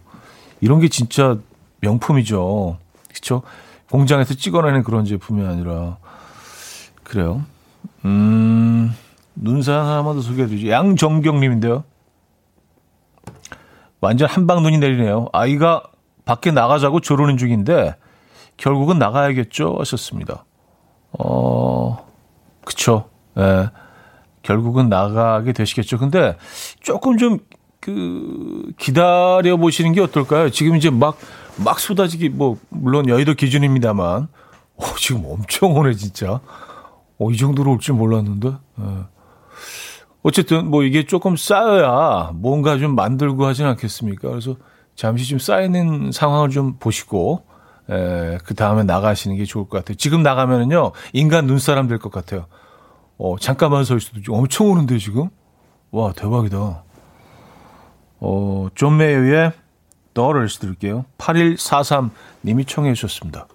이런 0.61 0.81
게 0.81 0.88
진짜 0.88 1.38
명품이죠. 1.81 2.77
그쵸? 3.09 3.42
공장에서 3.90 4.35
찍어내는 4.35 4.83
그런 4.83 5.07
제품이 5.07 5.46
아니라. 5.46 5.96
그래요. 7.03 7.42
음, 8.05 8.94
눈산 9.35 9.87
하나만 9.87 10.16
더 10.16 10.20
소개해드리죠. 10.20 10.68
양정경 10.68 11.40
님인데요. 11.40 11.85
완전 14.00 14.29
한방 14.29 14.62
눈이 14.62 14.77
내리네요. 14.77 15.29
아이가 15.33 15.83
밖에 16.27 16.50
나가자고 16.50 17.00
조르는 17.00 17.38
중인데, 17.38 17.96
결국은 18.59 18.98
나가야겠죠? 18.98 19.77
하셨습니다. 19.79 20.44
어, 21.12 22.07
그쵸. 22.64 23.09
예. 23.38 23.70
결국은 24.42 24.88
나가게 24.88 25.53
되시겠죠. 25.53 25.99
근데 25.99 26.37
조금 26.81 27.16
좀, 27.18 27.38
그, 27.81 28.70
기다려 28.79 29.57
보시는 29.57 29.92
게 29.92 30.01
어떨까요? 30.01 30.51
지금 30.51 30.77
이제 30.77 30.90
막, 30.90 31.16
막 31.57 31.79
쏟아지기, 31.81 32.31
뭐, 32.31 32.59
물론 32.68 33.09
여의도 33.09 33.35
기준입니다만, 33.35 34.29
어, 34.77 34.85
지금 34.99 35.25
엄청 35.27 35.73
오네, 35.77 35.94
진짜. 35.94 36.40
어, 37.18 37.31
이 37.31 37.37
정도로 37.37 37.73
올 37.73 37.79
줄 37.79 37.94
몰랐는데. 37.94 38.49
예. 38.81 38.85
어쨌든 40.23 40.70
뭐 40.70 40.85
이게 40.85 41.05
조금 41.05 41.37
쌓여야 41.37 42.31
뭔가 42.35 42.79
좀 42.79 42.94
만들고 42.94 43.44
하진 43.44 43.66
않겠습니까? 43.66 44.31
그래서 44.31 44.57
잠시 44.97 45.27
좀 45.29 45.38
쌓이는 45.38 46.12
상황을 46.12 46.49
좀 46.51 46.77
보시고, 46.79 47.44
에, 47.90 48.38
그 48.44 48.55
다음에 48.55 48.85
나가시는 48.85 49.37
게 49.37 49.44
좋을 49.44 49.68
것 49.68 49.79
같아요. 49.79 49.97
지금 49.97 50.23
나가면은요, 50.23 50.92
인간 51.12 51.47
눈사람 51.47 51.88
될 51.88 51.99
것 51.99 52.11
같아요. 52.11 52.47
어, 53.18 53.37
잠깐만 53.38 53.85
서 53.85 53.96
있어도 53.96 54.20
엄청 54.35 54.70
오는데, 54.70 54.98
지금? 54.98 55.29
와, 55.91 56.12
대박이다. 56.12 56.84
어, 58.20 58.68
존 58.74 58.97
메이어의 58.97 59.53
Daughters 60.14 60.59
들을게요. 60.59 61.05
8143님이 61.18 62.66
청해 62.66 62.95
주셨습니다. 62.95 63.47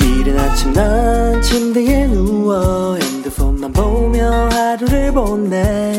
이른 0.00 0.38
아침 0.38 0.72
난 0.72 1.42
침대에 1.42 2.06
누워 2.06 2.96
핸드폰만 2.96 3.72
보며 3.72 4.48
하루를 4.50 5.12
보내 5.12 5.98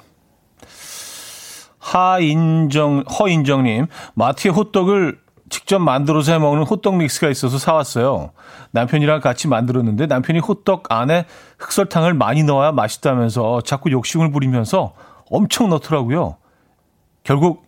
하인정, 1.91 3.03
허인정님, 3.19 3.87
마트에 4.13 4.49
호떡을 4.49 5.19
직접 5.49 5.79
만들어서 5.79 6.31
해 6.31 6.39
먹는 6.39 6.63
호떡 6.63 6.95
믹스가 6.95 7.29
있어서 7.29 7.57
사왔어요. 7.57 8.31
남편이랑 8.71 9.19
같이 9.19 9.49
만들었는데 9.49 10.05
남편이 10.05 10.39
호떡 10.39 10.89
안에 10.89 11.25
흑설탕을 11.59 12.13
많이 12.13 12.43
넣어야 12.43 12.71
맛있다면서 12.71 13.61
자꾸 13.63 13.91
욕심을 13.91 14.31
부리면서 14.31 14.93
엄청 15.29 15.69
넣더라고요. 15.69 16.37
결국 17.23 17.65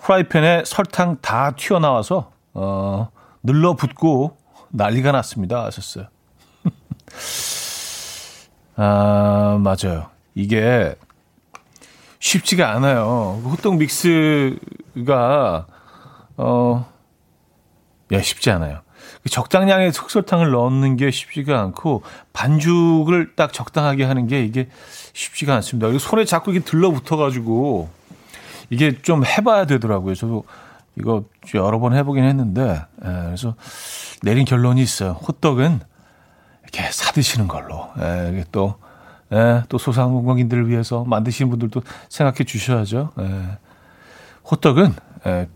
프라이팬에 0.00 0.62
설탕 0.64 1.16
다 1.20 1.56
튀어나와서 1.56 2.30
어, 2.54 3.08
눌러붙고 3.42 4.36
난리가 4.70 5.10
났습니다. 5.10 5.64
하셨어요. 5.64 6.06
아, 8.76 9.58
맞아요. 9.60 10.06
이게 10.36 10.94
쉽지가 12.22 12.72
않아요. 12.74 13.40
그 13.42 13.50
호떡 13.50 13.76
믹스가 13.78 15.66
어, 16.36 16.92
예, 18.12 18.22
쉽지 18.22 18.50
않아요. 18.52 18.80
그 19.24 19.28
적당량의 19.28 19.90
흑설탕을 19.90 20.52
넣는 20.52 20.96
게 20.96 21.10
쉽지가 21.10 21.60
않고 21.60 22.02
반죽을 22.32 23.34
딱 23.34 23.52
적당하게 23.52 24.04
하는 24.04 24.28
게 24.28 24.44
이게 24.44 24.68
쉽지가 25.12 25.54
않습니다. 25.56 25.98
손에 25.98 26.24
자꾸 26.24 26.52
이게 26.52 26.60
들러붙어가지고 26.60 27.90
이게 28.70 29.02
좀 29.02 29.24
해봐야 29.26 29.66
되더라고요. 29.66 30.14
저도 30.14 30.44
이거 30.96 31.24
여러 31.54 31.80
번 31.80 31.94
해보긴 31.94 32.22
했는데 32.22 32.84
예, 33.04 33.08
그래서 33.08 33.56
내린 34.22 34.44
결론이 34.44 34.80
있어요. 34.80 35.12
호떡은 35.26 35.80
이렇게 36.62 36.88
사드시는 36.92 37.48
걸로. 37.48 37.90
예, 38.00 38.30
이게 38.32 38.44
또 38.52 38.76
예, 39.32 39.62
또 39.68 39.78
소상공인들을 39.78 40.68
위해서 40.68 41.04
만드시는 41.04 41.50
분들도 41.50 41.82
생각해 42.08 42.44
주셔야죠. 42.44 43.12
예. 43.18 43.58
호떡은 44.50 44.94
예, 45.26 45.48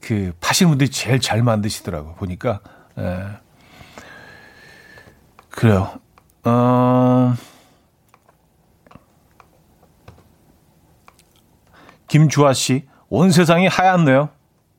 그 0.00 0.32
파시는 0.40 0.70
분들이 0.70 0.90
제일 0.90 1.20
잘 1.20 1.42
만드시더라고 1.42 2.14
보니까. 2.14 2.60
예. 2.98 3.26
그래요. 5.50 5.92
어... 6.44 7.34
김주아 12.08 12.52
씨, 12.52 12.86
온 13.08 13.30
세상이 13.30 13.68
하얗네요. 13.68 14.28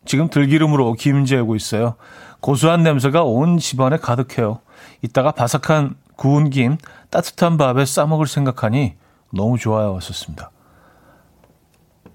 지금 0.06 0.30
들기름으로 0.30 0.94
김 0.94 1.26
재고 1.26 1.56
있어요. 1.56 1.96
고소한 2.42 2.84
냄새가 2.84 3.24
온 3.24 3.58
집안에 3.58 3.98
가득해요. 3.98 4.60
이따가 5.02 5.32
바삭한 5.32 5.96
구운 6.16 6.50
김 6.50 6.78
따뜻한 7.14 7.58
밥에 7.58 7.86
싸 7.86 8.08
먹을 8.08 8.26
생각하니 8.26 8.96
너무 9.32 9.60
좋아요. 9.60 9.96
하셨습니다. 9.98 10.50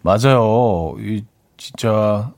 맞아요. 0.02 0.96
이 0.98 1.24
진짜 1.56 2.32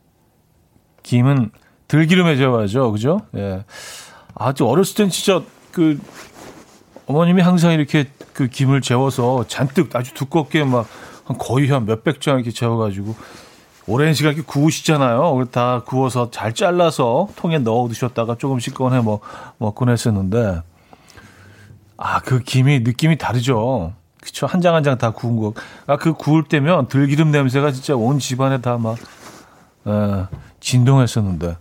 김은 1.03 1.53
들기름에 1.89 2.37
재워야죠. 2.37 2.93
그죠? 2.93 3.23
예. 3.35 3.65
아주 4.35 4.67
어렸을 4.67 4.95
땐 4.95 5.09
진짜 5.09 5.43
그 5.73 5.99
어머님이 7.07 7.41
항상 7.41 7.73
이렇게 7.73 8.11
그 8.35 8.49
김을 8.49 8.83
재워서 8.83 9.47
잔뜩 9.49 9.97
아주 9.97 10.13
두껍게 10.13 10.65
막 10.65 10.87
거의 11.39 11.67
한 11.69 11.87
몇백 11.87 12.21
장 12.21 12.37
이렇게 12.37 12.51
재워가지고 12.51 13.15
오랜 13.87 14.13
시간 14.13 14.35
이렇게 14.35 14.47
구우시잖아요. 14.47 15.47
다 15.51 15.83
구워서 15.87 16.31
잘 16.31 16.53
잘라서 16.53 17.29
통에 17.37 17.59
넣어 17.59 17.89
두셨다가 17.89 18.37
조금씩 18.37 18.75
꺼내 18.75 19.01
뭐 19.01 19.21
먹곤 19.57 19.89
했었는데 19.89 20.63
아, 22.03 22.21
그 22.21 22.41
김이 22.41 22.81
느낌이 22.81 23.19
다르죠. 23.19 23.93
그쵸. 24.23 24.47
한 24.47 24.61
장 24.63 24.75
한 24.75 24.83
장 24.83 24.97
다 24.99 25.11
구운 25.11 25.37
거. 25.37 25.53
아, 25.87 25.97
그 25.97 26.15
구울 26.15 26.45
때면 26.45 26.89
들기름 26.89 27.31
냄새가 27.31 27.73
진짜 27.73 27.95
온 27.95 28.19
집안에 28.19 28.61
다 28.63 28.79
막, 28.79 28.97
에, 29.87 30.27
진동했었는데. 30.61 31.57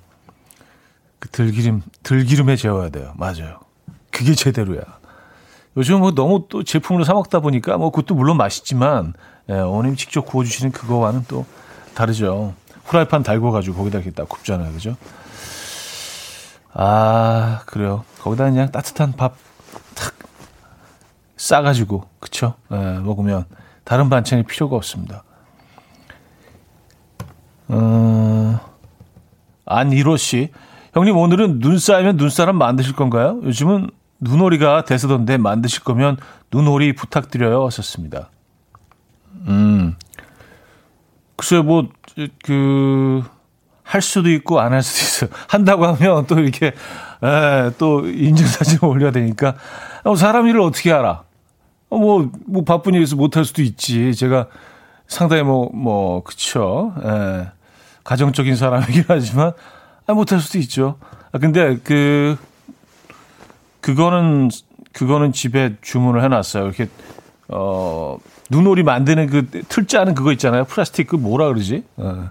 그 1.20 1.28
들기름, 1.30 1.82
들기름에 2.04 2.56
재워야 2.56 2.90
돼요. 2.90 3.12
맞아요. 3.18 3.60
그게 4.12 4.34
제대로야. 4.34 4.82
요즘 5.76 6.00
뭐 6.00 6.12
너무 6.12 6.46
또 6.50 6.64
제품으로 6.64 7.04
사먹다 7.04 7.42
보니까 7.42 7.78
뭐 7.78 7.90
그것도 7.92 8.16
물론 8.16 8.38
맛있지만, 8.38 9.14
예, 9.50 9.56
어머님 9.56 9.98
직접 9.98 10.22
구워주시는 10.26 10.72
그거와는 10.72 11.26
또 11.28 11.46
다르죠. 11.96 12.54
후라이판 12.86 13.24
달궈가지고 13.24 13.76
거기다 13.76 13.98
이렇게 14.00 14.12
딱 14.12 14.30
굽잖아요. 14.30 14.72
그죠? 14.72 14.96
아, 16.74 17.62
그래요. 17.66 18.06
거기다 18.22 18.46
그냥 18.46 18.72
따뜻한 18.72 19.14
밥 19.18 19.36
싸가지고 21.40 22.04
그쵸? 22.20 22.56
예, 22.72 22.76
먹으면 22.76 23.46
다른 23.86 24.10
반찬이 24.10 24.44
필요가 24.44 24.76
없습니다. 24.76 25.24
어, 27.70 28.60
안이로 29.66 30.18
씨, 30.18 30.52
형님 30.94 31.16
오늘은 31.16 31.60
눈 31.60 31.80
쌓이면 31.80 32.18
눈사람 32.18 32.58
만드실 32.58 32.94
건가요? 32.94 33.40
요즘은 33.44 33.90
눈오리가 34.20 34.84
대세던데 34.84 35.38
만드실 35.38 35.84
거면 35.84 36.18
눈오리 36.52 36.94
부탁드려요. 36.94 37.66
하셨습니다. 37.68 38.30
음, 39.48 39.96
글쎄요, 41.38 41.64
뭐, 41.64 41.88
그, 42.44 43.24
할 43.84 44.02
수도 44.02 44.30
있고 44.30 44.60
안 44.60 44.74
할 44.74 44.84
수도 44.84 45.26
있어요. 45.28 45.40
한다고 45.48 45.86
하면 45.88 46.28
또 46.28 46.38
이렇게, 46.40 46.68
에, 46.68 46.74
예, 47.24 47.72
또 47.78 48.06
인증사진 48.06 48.80
올려야 48.82 49.12
되니까, 49.12 49.56
어, 50.04 50.16
사람 50.18 50.48
일을 50.48 50.60
어떻게 50.60 50.92
알아? 50.92 51.29
어, 51.90 51.98
뭐, 51.98 52.32
뭐 52.46 52.64
바쁜 52.64 52.94
일에서 52.94 53.16
못할 53.16 53.46
수도 53.46 53.62
있지. 53.62 54.14
제가 54.14 54.48
상당히 55.08 55.44
뭐, 55.44 55.70
뭐, 55.74 56.24
그쵸. 56.24 56.94
예. 57.04 57.48
가정적인 58.04 58.56
사람이긴 58.56 59.06
하지만, 59.08 59.54
아, 60.08 60.14
못할 60.14 60.40
수도 60.40 60.58
있죠. 60.60 60.98
아, 61.32 61.38
근데 61.40 61.78
그, 61.84 62.38
그거는, 63.82 64.50
그거는 64.94 65.32
집에 65.34 65.76
주문을 65.82 66.24
해놨어요. 66.24 66.66
이렇게, 66.66 66.90
어, 67.48 68.18
눈오리 68.50 68.84
만드는 68.84 69.28
그 69.28 69.50
틀자는 69.68 70.16
그거 70.16 70.32
있잖아요. 70.34 70.66
플라스틱 70.66 71.08
그 71.08 71.16
뭐라 71.16 71.48
그러지? 71.48 71.84
어. 71.98 72.30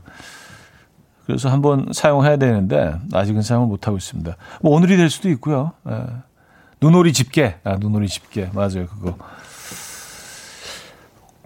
그래서 1.26 1.48
한번 1.50 1.88
사용해야 1.92 2.36
되는데, 2.36 2.94
아직은 3.12 3.42
사용을 3.42 3.68
못하고 3.68 3.96
있습니다. 3.96 4.36
뭐 4.62 4.72
오늘이 4.76 4.96
될 4.96 5.10
수도 5.10 5.28
있고요. 5.30 5.72
예. 5.88 6.04
눈오리 6.80 7.12
집게. 7.12 7.56
아, 7.64 7.76
눈오리 7.76 8.08
집게. 8.08 8.50
맞아요. 8.52 8.86
그거. 8.86 9.16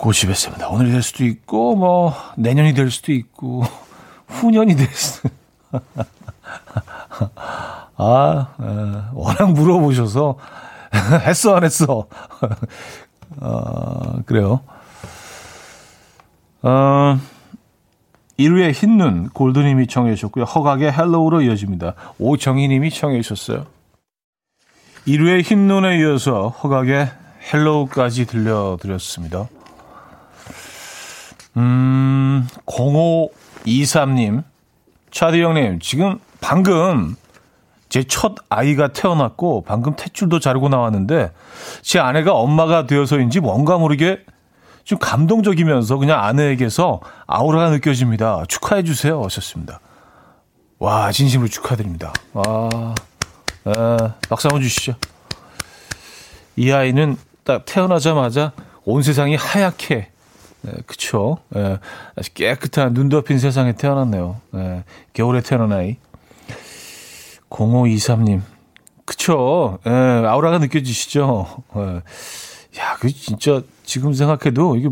고집했습니다. 0.03 0.69
오늘이 0.69 0.91
될 0.91 1.01
수도 1.01 1.25
있고, 1.25 1.77
뭐, 1.77 2.13
내년이 2.37 2.75
될 2.75 2.91
수도 2.91 3.13
있고, 3.13 3.63
후년이 4.27 4.75
될 4.75 4.89
수도 4.89 5.29
아, 7.97 8.49
에, 8.61 8.65
워낙 9.13 9.53
물어보셔서, 9.53 10.39
했어, 11.25 11.55
안 11.55 11.63
했어? 11.63 12.09
어, 13.41 14.23
그래요. 14.27 14.61
어, 16.63 17.21
이루의 18.41 18.73
흰눈, 18.73 19.29
골드님이 19.29 19.87
청해 19.87 20.17
주셨고요. 20.17 20.45
허각의 20.45 20.93
Hello로 20.93 21.43
이어집니다. 21.43 21.95
오정희님이 22.19 22.91
청해 22.91 23.23
주셨어요. 23.23 23.67
이루의 25.07 25.43
흰눈에 25.45 25.99
이어서 26.01 26.49
허각의 26.49 27.09
Hello까지 27.53 28.27
들려드렸습니다. 28.27 29.47
음, 31.57 32.47
0523님. 32.67 34.45
차디 35.11 35.43
형님, 35.43 35.79
지금 35.81 36.19
방금 36.41 37.17
제 37.91 38.03
첫 38.05 38.35
아이가 38.49 38.89
태어났고 38.89 39.65
방금 39.67 39.95
탯줄도 39.97 40.41
자르고 40.41 40.71
나왔는데 40.71 41.31
제 41.83 41.99
아내가 41.99 42.33
엄마가 42.33 42.87
되어서인지 42.87 43.41
뭔가 43.41 43.77
모르게 43.77 44.21
좀 44.85 44.99
감동적이면서 44.99 45.99
그냥 45.99 46.25
아내에게서 46.25 47.01
아우라가 47.27 47.69
느껴집니다. 47.69 48.45
축하해 48.49 48.83
주세요. 48.83 49.23
하셨습니다. 49.23 49.79
와, 50.79 51.13
진심으로 51.13 51.49
축하드립니다. 51.51 52.15
와, 52.33 52.95
에, 53.67 53.73
박수 54.31 54.49
한번 54.49 54.63
주시죠. 54.63 54.95
이 56.57 56.73
아이는 56.73 57.19
딱 57.45 57.65
태어나자마자 57.67 58.53
온 58.85 59.03
세상이 59.03 59.37
하얗게 59.37 60.12
네, 60.63 60.73
그쵸. 60.87 61.39
예, 61.57 61.79
아주 62.17 62.33
깨끗한 62.35 62.95
눈 62.95 63.09
덮인 63.09 63.39
세상에 63.39 63.73
태어났네요. 63.73 64.41
예, 64.55 64.85
겨울에 65.13 65.41
태어난 65.41 65.73
아이. 65.73 65.97
0523님. 67.51 68.41
그쵸. 69.05 69.79
예, 69.87 69.91
아우라가 69.91 70.59
느껴지시죠? 70.59 71.47
예. 71.77 71.81
야, 72.81 72.97
그 73.01 73.13
진짜 73.13 73.63
지금 73.85 74.15
생각해도 74.15 74.77
이게 74.77 74.89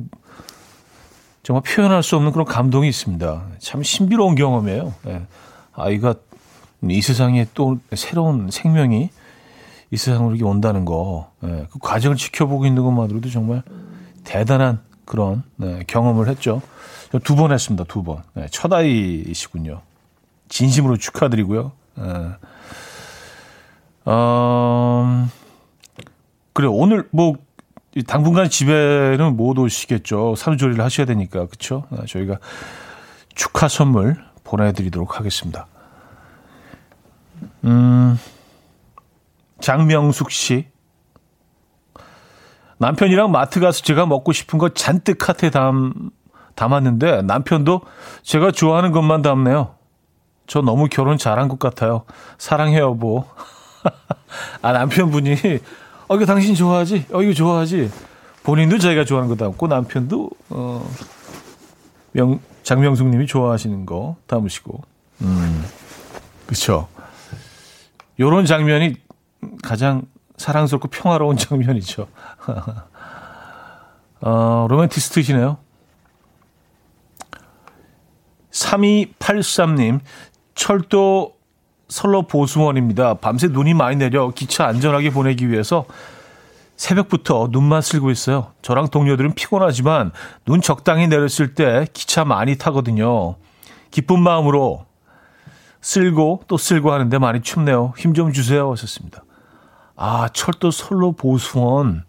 정말 1.42 1.62
표현할 1.62 2.02
수 2.02 2.16
없는 2.16 2.32
그런 2.32 2.44
감동이 2.44 2.88
있습니다. 2.88 3.46
참 3.58 3.82
신비로운 3.82 4.34
경험이에요. 4.34 4.94
예. 5.06 5.22
아이가 5.72 6.14
이 6.82 7.00
세상에 7.00 7.46
또 7.54 7.78
새로운 7.94 8.50
생명이 8.50 9.10
이 9.92 9.96
세상으로 9.96 10.34
이렇게 10.34 10.44
온다는 10.44 10.84
거, 10.84 11.30
예. 11.44 11.66
그 11.70 11.78
과정을 11.80 12.16
지켜보고 12.16 12.66
있는 12.66 12.82
것만으로도 12.82 13.30
정말 13.30 13.62
대단한 14.24 14.80
그런 15.10 15.42
네, 15.56 15.82
경험을 15.88 16.28
했죠. 16.28 16.62
두 17.24 17.34
번 17.34 17.50
했습니다. 17.50 17.82
두 17.88 18.04
번. 18.04 18.22
네, 18.34 18.46
첫 18.52 18.72
아이이시군요. 18.72 19.82
진심으로 20.48 20.96
축하드리고요. 20.98 21.72
예. 21.98 22.28
어, 24.04 25.28
그래 26.52 26.68
오늘 26.70 27.08
뭐 27.10 27.34
당분간 28.06 28.48
집에는 28.48 29.36
못 29.36 29.58
오시겠죠. 29.58 30.36
산후조리를 30.36 30.82
하셔야 30.82 31.06
되니까 31.06 31.46
그렇죠. 31.46 31.84
저희가 32.06 32.38
축하 33.34 33.66
선물 33.66 34.16
보내드리도록 34.44 35.18
하겠습니다. 35.18 35.66
음, 37.64 38.16
장명숙 39.60 40.30
씨. 40.30 40.69
남편이랑 42.80 43.30
마트 43.30 43.60
가서 43.60 43.82
제가 43.82 44.06
먹고 44.06 44.32
싶은 44.32 44.58
거 44.58 44.70
잔뜩 44.70 45.18
카트에 45.18 45.50
담, 45.50 46.10
담았는데 46.54 47.22
남편도 47.22 47.82
제가 48.22 48.52
좋아하는 48.52 48.90
것만 48.90 49.20
담네요. 49.20 49.74
저 50.46 50.62
너무 50.62 50.88
결혼 50.88 51.18
잘한 51.18 51.48
것 51.48 51.58
같아요. 51.58 52.04
사랑해요, 52.38 52.84
여보. 52.84 53.24
아, 54.62 54.72
남편분이, 54.72 55.36
어, 56.08 56.16
이거 56.16 56.24
당신 56.24 56.54
좋아하지? 56.54 57.06
어, 57.12 57.22
이거 57.22 57.34
좋아하지? 57.34 57.90
본인도 58.44 58.78
자기가 58.78 59.04
좋아하는 59.04 59.28
거 59.28 59.36
담고 59.36 59.66
남편도, 59.66 60.30
어, 60.48 60.90
명, 62.12 62.40
장명숙 62.62 63.08
님이 63.08 63.26
좋아하시는 63.26 63.84
거 63.84 64.16
담으시고. 64.26 64.82
음, 65.20 65.64
그쵸. 66.46 66.88
요런 68.18 68.46
장면이 68.46 68.96
가장 69.62 70.02
사랑스럽고 70.40 70.88
평화로운 70.88 71.36
장면이죠. 71.36 72.08
어, 74.22 74.66
로맨티스트시네요. 74.70 75.58
3283님, 78.50 80.00
철도 80.54 81.34
선로 81.88 82.22
보수원입니다. 82.26 83.14
밤새 83.14 83.48
눈이 83.48 83.74
많이 83.74 83.96
내려 83.96 84.30
기차 84.30 84.66
안전하게 84.66 85.10
보내기 85.10 85.50
위해서 85.50 85.84
새벽부터 86.76 87.48
눈만 87.50 87.82
쓸고 87.82 88.10
있어요. 88.10 88.52
저랑 88.62 88.88
동료들은 88.88 89.34
피곤하지만 89.34 90.12
눈 90.46 90.62
적당히 90.62 91.06
내렸을 91.06 91.54
때 91.54 91.86
기차 91.92 92.24
많이 92.24 92.56
타거든요. 92.56 93.36
기쁜 93.90 94.22
마음으로 94.22 94.86
쓸고 95.82 96.44
또 96.48 96.56
쓸고 96.56 96.92
하는데 96.92 97.18
많이 97.18 97.42
춥네요. 97.42 97.92
힘 97.98 98.14
좀 98.14 98.32
주세요. 98.32 98.70
하셨습니다. 98.72 99.22
아, 100.02 100.30
철도 100.32 100.70
선로 100.70 101.12
보수원, 101.12 102.04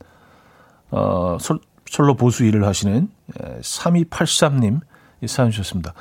어, 0.92 1.38
설, 1.42 1.60
철로 1.84 2.16
보수 2.16 2.46
일을 2.46 2.66
하시는 2.66 3.10
3283님 3.62 4.80
이 5.20 5.28
사연 5.28 5.52
주셨습니다. 5.52 5.94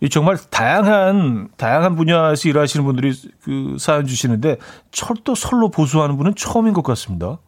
이 0.00 0.08
정말 0.08 0.36
다양한 0.36 1.48
다양한 1.56 1.96
분야에서 1.96 2.48
일하시는 2.48 2.86
분들이 2.86 3.12
그 3.42 3.76
사연 3.80 4.06
주시는데 4.06 4.58
철도 4.92 5.34
선로 5.34 5.68
보수하는 5.68 6.16
분은 6.16 6.36
처음인 6.36 6.72
것 6.74 6.84
같습니다. 6.84 7.38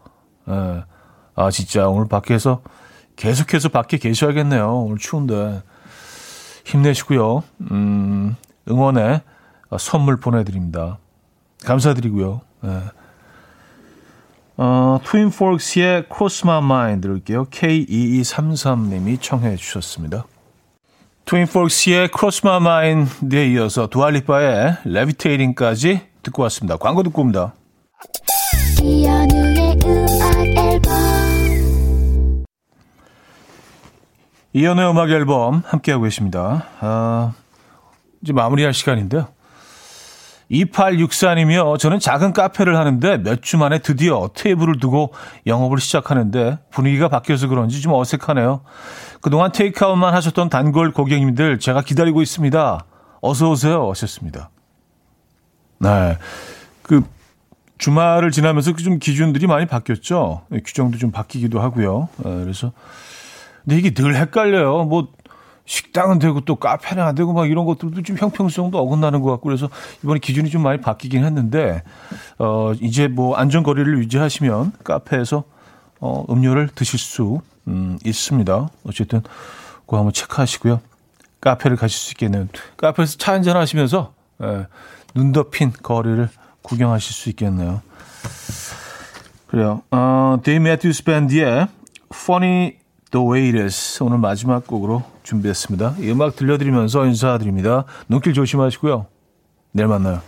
예. 0.49 0.83
아 1.37 1.51
진짜 1.53 1.87
오늘 1.87 2.09
밖에서 2.09 2.63
계속해서 3.15 3.69
밖에 3.69 3.97
계셔야겠네요. 3.97 4.75
오늘 4.75 4.99
추운데 4.99 5.63
힘내시고요. 6.65 7.45
음, 7.71 8.35
응원에 8.69 9.23
선물 9.79 10.19
보내드립니다. 10.19 10.99
감사드리고요. 11.65 12.41
예. 12.65 12.98
어, 14.61 14.99
트윈폴크스의 15.05 16.07
Cross 16.13 16.45
My 16.45 16.59
Mind 16.59 17.07
들을게요. 17.07 17.45
K2233님이 17.47 19.21
청해 19.21 19.55
주셨습니다. 19.55 20.27
트윈폴크스의 21.27 22.11
Cross 22.13 22.43
My 22.45 22.61
Mind에 22.61 23.53
이어서 23.53 23.87
두알리파의 23.87 24.79
Levitating까지 24.85 26.01
듣고 26.25 26.43
왔습니다. 26.43 26.77
광고 26.77 27.05
듣고 27.05 27.23
옵니다. 27.23 27.55
이연우의 28.83 29.79
음악 29.85 30.47
앨범 30.57 32.45
이연우의 34.55 34.91
음악 34.91 35.11
앨범 35.11 35.63
함께하고 35.67 36.03
계십니다. 36.03 36.67
아, 36.81 37.33
이제 38.23 38.33
마무리할 38.33 38.75
시간인데요. 38.75 39.29
2864님이요. 40.51 41.79
저는 41.79 41.99
작은 42.01 42.33
카페를 42.33 42.77
하는데 42.77 43.19
몇 43.19 43.43
주 43.43 43.57
만에 43.59 43.79
드디어 43.79 44.31
테이블을 44.35 44.79
두고 44.79 45.13
영업을 45.47 45.79
시작하는데 45.79 46.59
분위기가 46.71 47.09
바뀌어서 47.09 47.49
그런지 47.49 47.81
좀 47.81 47.93
어색하네요. 47.93 48.63
그동안 49.21 49.53
테이크아웃만 49.53 50.15
하셨던 50.15 50.49
단골 50.49 50.93
고객님들 50.93 51.59
제가 51.59 51.83
기다리고 51.83 52.23
있습니다. 52.23 52.85
어서 53.21 53.51
오세요. 53.51 53.91
하셨습니다. 53.91 54.51
네. 55.81 56.17
그 56.83 57.03
주말을 57.79 58.31
지나면서 58.31 58.73
그좀 58.73 58.99
기준들이 58.99 59.47
많이 59.47 59.67
바뀌었죠. 59.67 60.43
규정도 60.65 60.99
좀 60.99 61.11
바뀌기도 61.13 61.61
하고요. 61.61 62.09
네, 62.19 62.43
그래서 62.43 62.73
근데 63.65 63.79
이게 63.79 63.91
늘 63.91 64.17
헷갈려요. 64.17 64.85
뭐 64.85 65.09
식당은 65.69 66.19
되고 66.19 66.41
또 66.41 66.57
카페는 66.57 67.03
안 67.05 67.15
되고 67.15 67.35
막 67.35 67.49
이런 67.49 67.67
것들도 67.67 68.03
좀 68.03 68.17
형평성도 68.17 68.79
어긋나는 68.79 69.21
것 69.21 69.31
같고 69.33 69.49
그래서 69.49 69.69
이번에 70.03 70.19
기준이 70.19 70.49
좀 70.49 70.63
많이 70.63 70.81
바뀌긴 70.81 71.25
했는데 71.25 71.83
어 72.39 72.73
이제 72.81 73.07
뭐 73.07 73.37
안전거리를 73.37 73.99
유지하시면 73.99 74.73
카페에서 74.83 75.45
어 76.01 76.25
음료를 76.31 76.71
드실 76.75 76.99
수 76.99 77.43
음, 77.69 77.99
있습니다. 78.03 78.71
어쨌든 78.85 79.21
그거 79.81 79.99
한번 79.99 80.15
체크하시고요. 80.15 80.81
카페를 81.43 81.77
가실 81.77 81.99
수 81.99 82.13
있겠네요. 82.13 82.49
카페에서 82.79 83.19
차 83.19 83.35
한잔 83.35 83.59
하시면서 83.59 84.15
예, 84.43 84.67
눈 85.15 85.33
덮인 85.33 85.73
거리를 85.83 86.31
구경하실 86.63 87.13
수 87.15 87.29
있겠네요. 87.29 87.83
그래요. 89.49 89.83
어, 89.91 90.39
데이브 90.43 90.61
매튜스 90.61 91.05
밴드의 91.05 91.69
Funny 92.11 92.73
The 93.11 93.27
Way 93.27 93.49
It 93.49 93.59
Is 93.61 94.03
오늘 94.03 94.17
마지막 94.17 94.67
곡으로 94.67 95.18
준비했습니다. 95.29 95.97
이 96.01 96.11
음악 96.11 96.37
들려드리면서 96.37 97.07
인사드립니다. 97.07 97.85
눈길 98.09 98.33
조심하시고요. 98.33 99.07
내일 99.73 99.89
만나요. 99.89 100.23